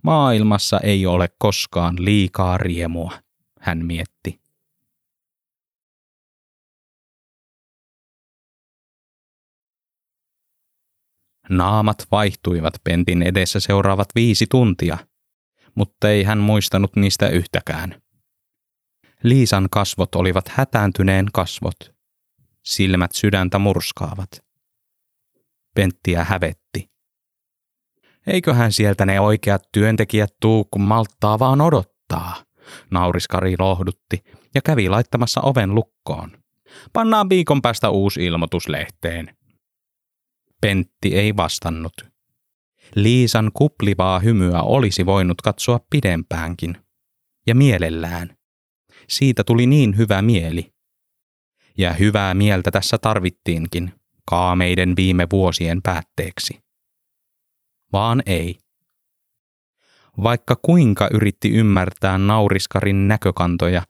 Maailmassa 0.02 0.80
ei 0.80 1.06
ole 1.06 1.28
koskaan 1.38 1.96
liikaa 1.98 2.58
riemua, 2.58 3.12
hän 3.60 3.86
mietti. 3.86 4.40
Naamat 11.48 12.06
vaihtuivat 12.10 12.74
Pentin 12.84 13.22
edessä 13.22 13.60
seuraavat 13.60 14.08
viisi 14.14 14.46
tuntia– 14.50 14.98
mutta 15.74 16.10
ei 16.10 16.24
hän 16.24 16.38
muistanut 16.38 16.96
niistä 16.96 17.28
yhtäkään. 17.28 18.02
Liisan 19.22 19.68
kasvot 19.70 20.14
olivat 20.14 20.48
hätääntyneen 20.48 21.26
kasvot. 21.32 21.76
Silmät 22.64 23.12
sydäntä 23.12 23.58
murskaavat. 23.58 24.51
Penttiä 25.74 26.24
hävetti. 26.24 26.90
Eiköhän 28.26 28.72
sieltä 28.72 29.06
ne 29.06 29.20
oikeat 29.20 29.62
työntekijät 29.72 30.30
tuu, 30.40 30.64
kun 30.64 30.82
malttaa 30.82 31.38
vaan 31.38 31.60
odottaa, 31.60 32.44
Nauriskari 32.90 33.54
lohdutti 33.58 34.24
ja 34.54 34.60
kävi 34.62 34.88
laittamassa 34.88 35.40
oven 35.40 35.74
lukkoon. 35.74 36.42
Pannaan 36.92 37.28
viikon 37.28 37.62
päästä 37.62 37.90
uusi 37.90 38.24
ilmoitus 38.24 38.68
lehteen. 38.68 39.36
Pentti 40.60 41.14
ei 41.14 41.36
vastannut. 41.36 41.92
Liisan 42.94 43.50
kuplivaa 43.54 44.18
hymyä 44.18 44.62
olisi 44.62 45.06
voinut 45.06 45.42
katsoa 45.42 45.80
pidempäänkin. 45.90 46.76
Ja 47.46 47.54
mielellään. 47.54 48.36
Siitä 49.08 49.44
tuli 49.44 49.66
niin 49.66 49.96
hyvä 49.96 50.22
mieli. 50.22 50.72
Ja 51.78 51.92
hyvää 51.92 52.34
mieltä 52.34 52.70
tässä 52.70 52.98
tarvittiinkin, 52.98 53.92
kaameiden 54.30 54.96
viime 54.96 55.26
vuosien 55.32 55.82
päätteeksi. 55.82 56.60
Vaan 57.92 58.22
ei. 58.26 58.58
Vaikka 60.22 60.56
kuinka 60.62 61.08
yritti 61.12 61.50
ymmärtää 61.50 62.18
nauriskarin 62.18 63.08
näkökantoja, 63.08 63.82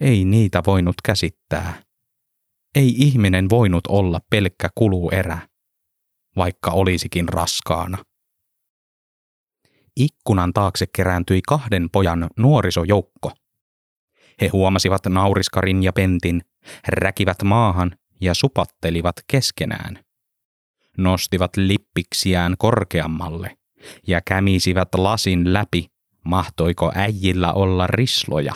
ei 0.00 0.24
niitä 0.24 0.62
voinut 0.66 0.94
käsittää. 1.04 1.82
Ei 2.74 2.88
ihminen 2.88 3.50
voinut 3.50 3.86
olla 3.86 4.20
pelkkä 4.30 4.68
kuluerä, 4.74 5.38
vaikka 6.36 6.70
olisikin 6.70 7.28
raskaana. 7.28 7.98
Ikkunan 9.96 10.52
taakse 10.52 10.86
kerääntyi 10.96 11.40
kahden 11.48 11.88
pojan 11.92 12.28
nuorisojoukko. 12.36 13.32
He 14.40 14.48
huomasivat 14.48 15.06
nauriskarin 15.08 15.82
ja 15.82 15.92
pentin, 15.92 16.40
räkivät 16.88 17.42
maahan 17.44 17.96
ja 18.20 18.34
supattelivat 18.34 19.16
keskenään. 19.26 20.04
Nostivat 20.98 21.56
lippiksiään 21.56 22.54
korkeammalle 22.58 23.58
ja 24.06 24.20
kämisivät 24.20 24.88
lasin 24.94 25.52
läpi, 25.52 25.86
mahtoiko 26.24 26.92
äijillä 26.94 27.52
olla 27.52 27.86
risloja. 27.86 28.52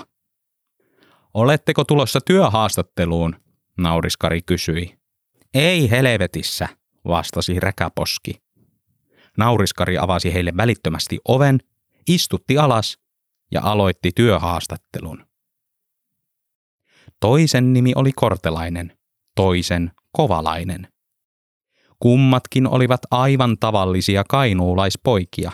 Oletteko 1.34 1.84
tulossa 1.84 2.20
työhaastatteluun? 2.20 3.36
Nauriskari 3.78 4.42
kysyi. 4.42 4.98
Ei 5.54 5.90
helvetissä, 5.90 6.68
vastasi 7.04 7.60
räkäposki. 7.60 8.42
Nauriskari 9.38 9.98
avasi 9.98 10.34
heille 10.34 10.52
välittömästi 10.56 11.18
oven, 11.28 11.58
istutti 12.08 12.58
alas 12.58 12.98
ja 13.50 13.60
aloitti 13.62 14.10
työhaastattelun. 14.14 15.26
Toisen 17.20 17.72
nimi 17.72 17.92
oli 17.96 18.12
Kortelainen, 18.12 18.98
toisen 19.36 19.90
Kovalainen. 20.12 20.88
Kummatkin 21.98 22.68
olivat 22.68 23.00
aivan 23.10 23.56
tavallisia 23.60 24.24
kainuulaispoikia, 24.28 25.52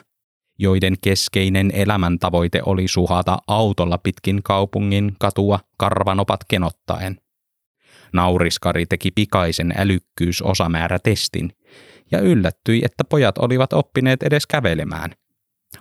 joiden 0.58 0.94
keskeinen 1.00 1.70
elämäntavoite 1.74 2.62
oli 2.66 2.88
suhata 2.88 3.38
autolla 3.46 3.98
pitkin 3.98 4.42
kaupungin 4.42 5.16
katua 5.18 5.60
karvanopat 5.76 6.40
kenottaen. 6.48 7.20
Nauriskari 8.12 8.86
teki 8.86 9.10
pikaisen 9.10 9.74
älykkyysosamäärätestin 9.76 11.52
ja 12.10 12.20
yllättyi, 12.20 12.82
että 12.84 13.04
pojat 13.04 13.38
olivat 13.38 13.72
oppineet 13.72 14.22
edes 14.22 14.46
kävelemään. 14.46 15.10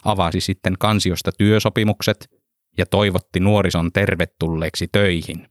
Avasi 0.05 0.41
sitten 0.41 0.75
kansiosta 0.79 1.31
työsopimukset 1.37 2.29
ja 2.77 2.85
toivotti 2.85 3.39
nuorison 3.39 3.91
tervetulleeksi 3.91 4.87
töihin. 4.91 5.47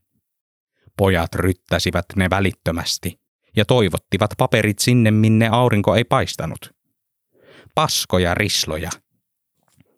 Pojat 0.99 1.35
ryttäsivät 1.35 2.05
ne 2.15 2.29
välittömästi 2.29 3.19
ja 3.55 3.65
toivottivat 3.65 4.31
paperit 4.37 4.79
sinne, 4.79 5.11
minne 5.11 5.49
aurinko 5.51 5.95
ei 5.95 6.03
paistanut. 6.03 6.75
Paskoja 7.75 8.33
risloja. 8.33 8.89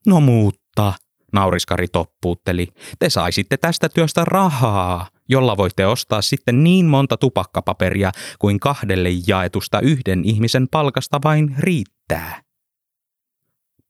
No 0.07 0.19
muutta, 0.19 0.93
nauriskari 1.33 1.87
toppuutteli. 1.87 2.67
Te 2.99 3.09
saisitte 3.09 3.57
tästä 3.57 3.89
työstä 3.89 4.25
rahaa, 4.25 5.07
jolla 5.29 5.57
voitte 5.57 5.85
ostaa 5.85 6.21
sitten 6.21 6.63
niin 6.63 6.85
monta 6.85 7.17
tupakkapaperia 7.17 8.11
kuin 8.39 8.59
kahdelle 8.59 9.09
jaetusta 9.27 9.79
yhden 9.79 10.25
ihmisen 10.25 10.67
palkasta 10.67 11.19
vain 11.23 11.55
riittää. 11.57 12.41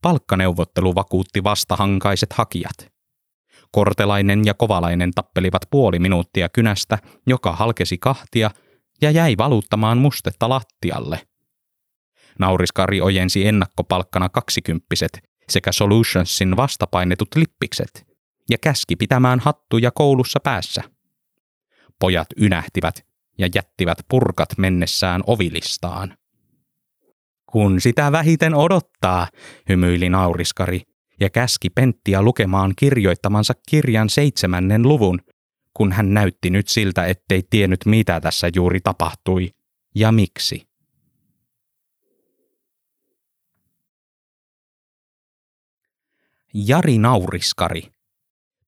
Palkkaneuvottelu 0.01 0.95
vakuutti 0.95 1.43
vastahankaiset 1.43 2.33
hakijat. 2.33 2.90
Kortelainen 3.71 4.45
ja 4.45 4.53
Kovalainen 4.53 5.11
tappelivat 5.11 5.61
puoli 5.71 5.99
minuuttia 5.99 6.49
kynästä, 6.49 6.97
joka 7.27 7.51
halkesi 7.51 7.97
kahtia 7.97 8.51
ja 9.01 9.11
jäi 9.11 9.37
valuttamaan 9.37 9.97
mustetta 9.97 10.49
lattialle. 10.49 11.27
Nauriskari 12.39 13.01
ojensi 13.01 13.47
ennakkopalkkana 13.47 14.29
kaksikymppiset 14.29 15.29
sekä 15.49 15.71
Solutionsin 15.71 16.57
vastapainetut 16.57 17.27
lippikset 17.35 18.07
ja 18.49 18.57
käski 18.57 18.95
pitämään 18.95 19.39
hattuja 19.39 19.91
koulussa 19.91 20.39
päässä. 20.39 20.83
Pojat 21.99 22.27
ynähtivät 22.41 23.05
ja 23.37 23.49
jättivät 23.55 23.97
purkat 24.09 24.57
mennessään 24.57 25.23
ovilistaan. 25.27 26.17
Kun 27.51 27.81
sitä 27.81 28.11
vähiten 28.11 28.55
odottaa, 28.55 29.27
hymyili 29.69 30.09
nauriskari 30.09 30.81
ja 31.21 31.29
käski 31.29 31.69
Penttiä 31.69 32.21
lukemaan 32.21 32.73
kirjoittamansa 32.75 33.53
kirjan 33.69 34.09
seitsemännen 34.09 34.81
luvun, 34.83 35.19
kun 35.73 35.91
hän 35.91 36.13
näytti 36.13 36.49
nyt 36.49 36.67
siltä, 36.67 37.05
ettei 37.05 37.43
tiennyt 37.49 37.85
mitä 37.85 38.21
tässä 38.21 38.49
juuri 38.55 38.79
tapahtui 38.79 39.49
ja 39.95 40.11
miksi. 40.11 40.67
Jari 46.53 46.97
Nauriskari. 46.97 47.83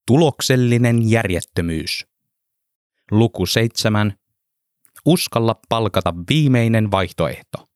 Tuloksellinen 0.08 1.10
järjettömyys. 1.10 2.08
Luku 3.12 3.46
7. 3.46 4.14
Uskalla 5.06 5.60
palkata 5.70 6.14
viimeinen 6.30 6.92
vaihtoehto. 6.92 7.73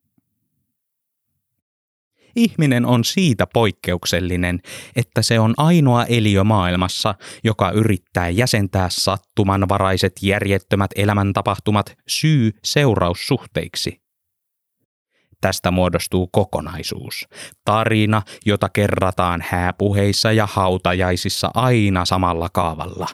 Ihminen 2.38 2.86
on 2.86 3.04
siitä 3.04 3.48
poikkeuksellinen, 3.54 4.60
että 4.96 5.22
se 5.22 5.40
on 5.40 5.54
ainoa 5.58 6.06
eliö 6.06 6.44
maailmassa, 6.44 7.16
joka 7.44 7.72
yrittää 7.72 8.30
jäsentää 8.30 8.88
sattumanvaraiset 8.90 10.14
järjettömät 10.22 10.92
elämäntapahtumat 10.96 11.96
syy-seuraussuhteiksi. 12.08 14.02
Tästä 15.42 15.72
muodostuu 15.72 16.28
kokonaisuus. 16.28 17.28
Tarina, 17.66 18.22
jota 18.46 18.70
kerrataan 18.70 19.44
hääpuheissa 19.50 20.32
ja 20.32 20.48
hautajaisissa 20.52 21.52
aina 21.54 22.06
samalla 22.06 22.50
kaavalla. 22.54 23.08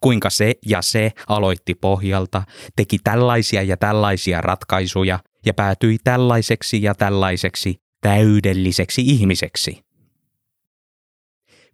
Kuinka 0.00 0.30
se 0.30 0.54
ja 0.66 0.82
se 0.82 1.12
aloitti 1.28 1.74
pohjalta, 1.74 2.42
teki 2.76 2.98
tällaisia 3.04 3.62
ja 3.62 3.76
tällaisia 3.76 4.40
ratkaisuja 4.40 5.18
ja 5.46 5.54
päätyi 5.54 5.98
tällaiseksi 6.04 6.82
ja 6.82 6.94
tällaiseksi 6.94 7.85
täydelliseksi 8.06 9.02
ihmiseksi. 9.02 9.84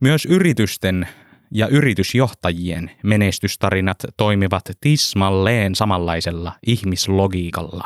Myös 0.00 0.24
yritysten 0.26 1.08
ja 1.50 1.68
yritysjohtajien 1.68 2.90
menestystarinat 3.02 3.96
toimivat 4.16 4.62
tismalleen 4.80 5.74
samanlaisella 5.74 6.52
ihmislogiikalla. 6.66 7.84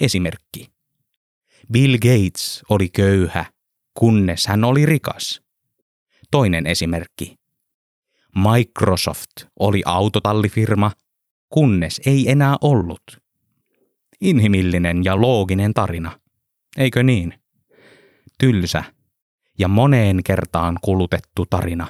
Esimerkki. 0.00 0.68
Bill 1.72 1.92
Gates 1.92 2.62
oli 2.70 2.88
köyhä, 2.88 3.44
kunnes 3.94 4.46
hän 4.46 4.64
oli 4.64 4.86
rikas. 4.86 5.42
Toinen 6.30 6.66
esimerkki. 6.66 7.36
Microsoft 8.34 9.46
oli 9.60 9.82
autotallifirma, 9.84 10.92
kunnes 11.48 12.00
ei 12.06 12.30
enää 12.30 12.56
ollut. 12.60 13.02
Inhimillinen 14.20 15.04
ja 15.04 15.20
looginen 15.20 15.74
tarina. 15.74 16.20
Eikö 16.76 17.02
niin? 17.02 17.41
Tylsä 18.42 18.84
ja 19.58 19.68
moneen 19.68 20.22
kertaan 20.24 20.78
kulutettu 20.82 21.46
tarina. 21.50 21.86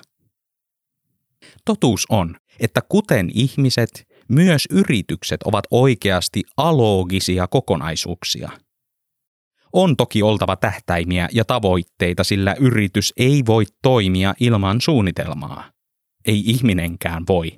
Totuus 1.64 2.06
on, 2.08 2.36
että 2.60 2.80
kuten 2.88 3.30
ihmiset, 3.34 4.08
myös 4.28 4.66
yritykset 4.70 5.42
ovat 5.42 5.64
oikeasti 5.70 6.42
aloogisia 6.56 7.46
kokonaisuuksia– 7.46 8.50
on 9.72 9.96
toki 9.96 10.22
oltava 10.22 10.56
tähtäimiä 10.56 11.28
ja 11.32 11.44
tavoitteita, 11.44 12.24
sillä 12.24 12.56
yritys 12.60 13.12
ei 13.16 13.42
voi 13.46 13.64
toimia 13.82 14.34
ilman 14.40 14.80
suunnitelmaa. 14.80 15.70
Ei 16.24 16.42
ihminenkään 16.46 17.24
voi. 17.28 17.56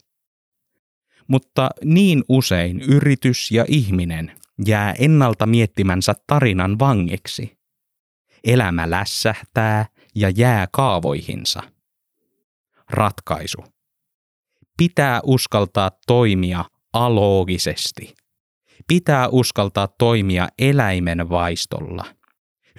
Mutta 1.28 1.70
niin 1.84 2.24
usein 2.28 2.80
yritys 2.80 3.50
ja 3.50 3.64
ihminen 3.68 4.32
jää 4.66 4.94
ennalta 4.98 5.46
miettimänsä 5.46 6.14
tarinan 6.26 6.78
vangiksi. 6.78 7.63
Elämä 8.44 8.90
lässähtää 8.90 9.86
ja 10.14 10.30
jää 10.30 10.66
kaavoihinsa. 10.72 11.62
Ratkaisu. 12.90 13.64
Pitää 14.76 15.20
uskaltaa 15.24 15.90
toimia 16.06 16.64
aloogisesti– 16.92 18.14
Pitää 18.86 19.28
uskaltaa 19.28 19.88
toimia 19.88 20.48
eläimen 20.58 21.30
vaistolla. 21.30 22.04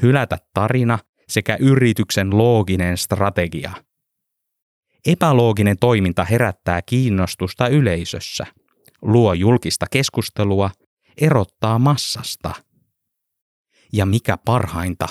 Hylätä 0.02 0.38
tarina 0.54 1.00
sekä 1.28 1.58
yrityksen 1.60 2.38
looginen 2.38 2.98
strategia. 2.98 3.72
Epälooginen 5.06 5.78
toiminta 5.80 6.24
herättää 6.26 6.82
kiinnostusta 6.82 7.68
yleisössä, 7.68 8.46
luo 9.02 9.34
julkista 9.34 9.86
keskustelua, 9.92 10.72
erottaa 11.22 11.80
massasta. 11.80 12.54
Ja 13.94 14.06
mikä 14.06 14.38
parhainta, 14.46 15.08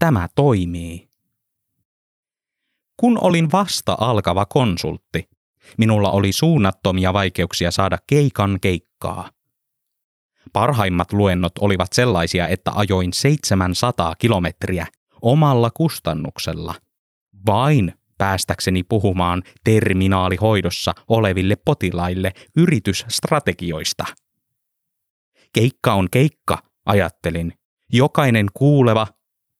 tämä 0.00 0.28
toimii. 0.34 1.10
Kun 2.96 3.18
olin 3.20 3.52
vasta 3.52 3.96
alkava 4.00 4.46
konsultti, 4.46 5.28
minulla 5.78 6.10
oli 6.10 6.32
suunnattomia 6.32 7.12
vaikeuksia 7.12 7.70
saada 7.70 7.98
keikan 8.06 8.58
keikkaa. 8.60 9.30
Parhaimmat 10.52 11.12
luennot 11.12 11.52
olivat 11.58 11.92
sellaisia, 11.92 12.48
että 12.48 12.70
ajoin 12.74 13.12
700 13.12 14.14
kilometriä 14.18 14.86
omalla 15.22 15.70
kustannuksella. 15.70 16.74
Vain 17.46 17.94
päästäkseni 18.18 18.82
puhumaan 18.82 19.42
terminaalihoidossa 19.64 20.92
oleville 21.08 21.56
potilaille 21.56 22.32
yritysstrategioista. 22.56 24.04
Keikka 25.52 25.94
on 25.94 26.08
keikka, 26.10 26.58
ajattelin. 26.86 27.52
Jokainen 27.92 28.46
kuuleva, 28.54 29.06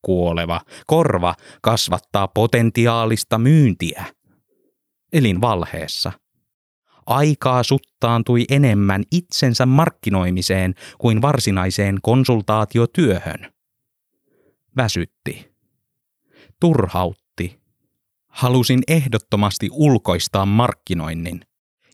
kuoleva 0.02 0.60
korva 0.86 1.34
kasvattaa 1.62 2.28
potentiaalista 2.28 3.38
myyntiä. 3.38 4.04
Elin 5.12 5.40
valheessa. 5.40 6.12
Aikaa 7.06 7.62
suttaantui 7.62 8.44
enemmän 8.50 9.02
itsensä 9.12 9.66
markkinoimiseen 9.66 10.74
kuin 10.98 11.22
varsinaiseen 11.22 11.98
konsultaatiotyöhön. 12.02 13.52
Väsytti. 14.76 15.50
Turhautti. 16.60 17.60
Halusin 18.28 18.80
ehdottomasti 18.88 19.68
ulkoistaa 19.72 20.46
markkinoinnin, 20.46 21.40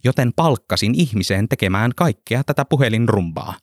joten 0.04 0.32
palkkasin 0.36 0.94
ihmiseen 0.94 1.48
tekemään 1.48 1.92
kaikkea 1.96 2.44
tätä 2.44 2.64
puhelinrumbaa. 2.64 3.54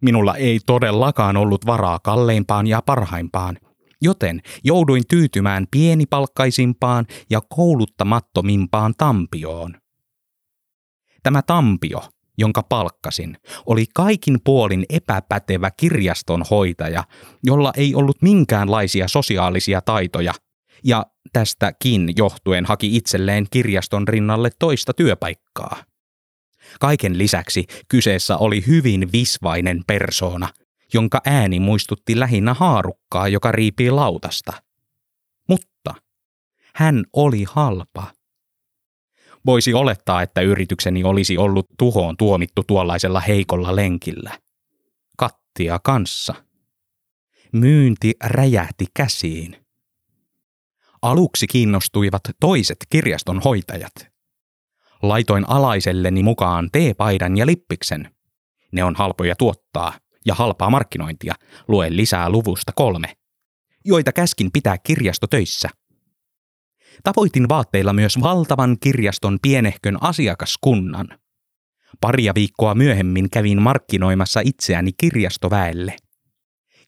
Minulla 0.00 0.34
ei 0.34 0.60
todellakaan 0.66 1.36
ollut 1.36 1.66
varaa 1.66 1.98
kalleimpaan 1.98 2.66
ja 2.66 2.82
parhaimpaan, 2.86 3.58
joten 4.02 4.40
jouduin 4.64 5.02
tyytymään 5.08 5.66
pienipalkkaisimpaan 5.70 7.06
ja 7.30 7.40
kouluttamattomimpaan 7.48 8.94
tampioon. 8.98 9.74
Tämä 11.22 11.42
tampio, 11.42 12.02
jonka 12.38 12.62
palkkasin, 12.62 13.36
oli 13.66 13.84
kaikin 13.94 14.38
puolin 14.44 14.84
epäpätevä 14.88 15.70
kirjastonhoitaja, 15.70 17.04
jolla 17.44 17.72
ei 17.76 17.94
ollut 17.94 18.22
minkäänlaisia 18.22 19.08
sosiaalisia 19.08 19.80
taitoja, 19.80 20.34
ja 20.84 21.06
tästäkin 21.32 22.12
johtuen 22.16 22.64
haki 22.64 22.96
itselleen 22.96 23.46
kirjaston 23.50 24.08
rinnalle 24.08 24.50
toista 24.58 24.92
työpaikkaa. 24.94 25.84
Kaiken 26.80 27.18
lisäksi 27.18 27.64
kyseessä 27.88 28.36
oli 28.36 28.64
hyvin 28.66 29.12
visvainen 29.12 29.82
persoona, 29.86 30.48
jonka 30.94 31.20
ääni 31.26 31.60
muistutti 31.60 32.20
lähinnä 32.20 32.54
haarukkaa, 32.54 33.28
joka 33.28 33.52
riipii 33.52 33.90
lautasta. 33.90 34.52
Mutta 35.48 35.94
hän 36.74 37.04
oli 37.12 37.44
halpa. 37.48 38.12
Voisi 39.46 39.74
olettaa, 39.74 40.22
että 40.22 40.40
yritykseni 40.40 41.04
olisi 41.04 41.38
ollut 41.38 41.66
tuhoon 41.78 42.16
tuomittu 42.16 42.62
tuollaisella 42.66 43.20
heikolla 43.20 43.76
lenkillä. 43.76 44.38
Kattia 45.16 45.78
kanssa. 45.78 46.34
Myynti 47.52 48.12
räjähti 48.24 48.86
käsiin. 48.94 49.56
Aluksi 51.02 51.46
kiinnostuivat 51.46 52.22
toiset 52.40 52.76
kirjaston 52.90 53.40
hoitajat. 53.44 53.94
Laitoin 55.02 55.44
alaiselleni 55.48 56.22
mukaan 56.22 56.68
teepaidan 56.72 57.36
ja 57.36 57.46
lippiksen. 57.46 58.14
Ne 58.72 58.84
on 58.84 58.94
halpoja 58.94 59.36
tuottaa 59.36 59.92
ja 60.26 60.34
halpaa 60.34 60.70
markkinointia. 60.70 61.34
Lue 61.68 61.86
lisää 61.90 62.30
luvusta 62.30 62.72
kolme. 62.76 63.16
Joita 63.84 64.12
käskin 64.12 64.52
pitää 64.52 64.78
kirjastotöissä– 64.78 65.68
Tavoitin 67.02 67.48
vaatteilla 67.48 67.92
myös 67.92 68.20
valtavan 68.22 68.76
kirjaston 68.80 69.38
pienehkön 69.42 69.98
asiakaskunnan. 70.00 71.08
Paria 72.00 72.32
viikkoa 72.34 72.74
myöhemmin 72.74 73.30
kävin 73.30 73.62
markkinoimassa 73.62 74.40
itseäni 74.44 74.90
kirjastoväelle. 74.96 75.96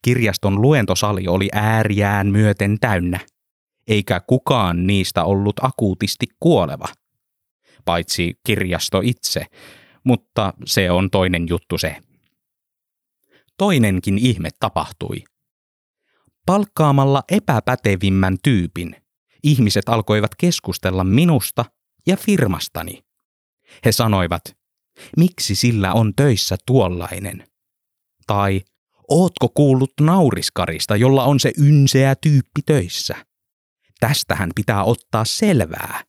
Kirjaston 0.02 0.62
luentosali 0.62 1.28
oli 1.28 1.48
ääriään 1.52 2.26
myöten 2.26 2.76
täynnä, 2.80 3.20
eikä 3.88 4.20
kukaan 4.20 4.86
niistä 4.86 5.24
ollut 5.24 5.56
akuutisti 5.62 6.26
kuoleva. 6.40 6.86
Paitsi 7.84 8.34
kirjasto 8.46 9.00
itse, 9.04 9.46
mutta 10.04 10.52
se 10.64 10.90
on 10.90 11.10
toinen 11.10 11.46
juttu 11.48 11.78
se. 11.78 11.96
Toinenkin 13.58 14.18
ihme 14.18 14.48
tapahtui. 14.60 15.24
Palkkaamalla 16.46 17.22
epäpätevimmän 17.28 18.36
tyypin– 18.42 18.96
ihmiset 19.46 19.88
alkoivat 19.88 20.30
keskustella 20.34 21.04
minusta 21.04 21.64
ja 22.06 22.16
firmastani. 22.16 23.04
He 23.84 23.92
sanoivat, 23.92 24.42
miksi 25.16 25.54
sillä 25.54 25.92
on 25.92 26.14
töissä 26.14 26.56
tuollainen? 26.66 27.44
Tai, 28.26 28.62
ootko 29.10 29.48
kuullut 29.48 29.92
nauriskarista, 30.00 30.96
jolla 30.96 31.24
on 31.24 31.40
se 31.40 31.52
ynseä 31.58 32.14
tyyppi 32.14 32.62
töissä? 32.66 33.26
Tästähän 34.00 34.50
pitää 34.54 34.84
ottaa 34.84 35.24
selvää. 35.24 36.04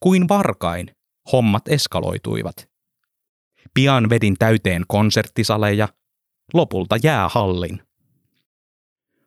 Kuin 0.00 0.28
varkain, 0.28 0.90
hommat 1.32 1.68
eskaloituivat. 1.68 2.68
Pian 3.74 4.10
vedin 4.10 4.34
täyteen 4.38 4.84
konserttisaleja, 4.88 5.88
lopulta 6.54 6.96
jäähallin. 7.02 7.82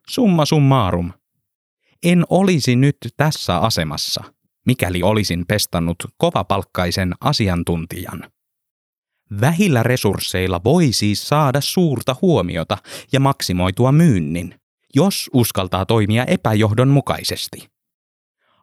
Summa 0.09 0.45
summarum, 0.45 1.11
en 2.03 2.25
olisi 2.29 2.75
nyt 2.75 2.97
tässä 3.17 3.57
asemassa, 3.57 4.23
mikäli 4.65 5.03
olisin 5.03 5.45
pestannut 5.47 5.97
kovapalkkaisen 6.17 7.13
asiantuntijan. 7.21 8.31
Vähillä 9.41 9.83
resursseilla 9.83 10.61
voi 10.63 10.91
siis 10.91 11.27
saada 11.27 11.61
suurta 11.61 12.15
huomiota 12.21 12.77
ja 13.11 13.19
maksimoitua 13.19 13.91
myynnin, 13.91 14.59
jos 14.95 15.29
uskaltaa 15.33 15.85
toimia 15.85 16.25
epäjohdonmukaisesti. 16.25 17.69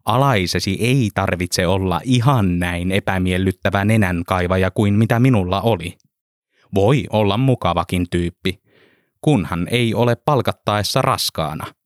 Alaisesi 0.04 0.76
ei 0.80 1.10
tarvitse 1.14 1.66
olla 1.66 2.00
ihan 2.04 2.58
näin 2.58 2.92
epämiellyttävä 2.92 3.84
nenänkaivaja 3.84 4.70
kuin 4.70 4.94
mitä 4.94 5.20
minulla 5.20 5.60
oli. 5.60 5.96
Voi 6.74 7.04
olla 7.10 7.36
mukavakin 7.36 8.06
tyyppi, 8.10 8.60
kunhan 9.20 9.68
ei 9.70 9.94
ole 9.94 10.16
palkattaessa 10.16 11.02
raskaana– 11.02 11.66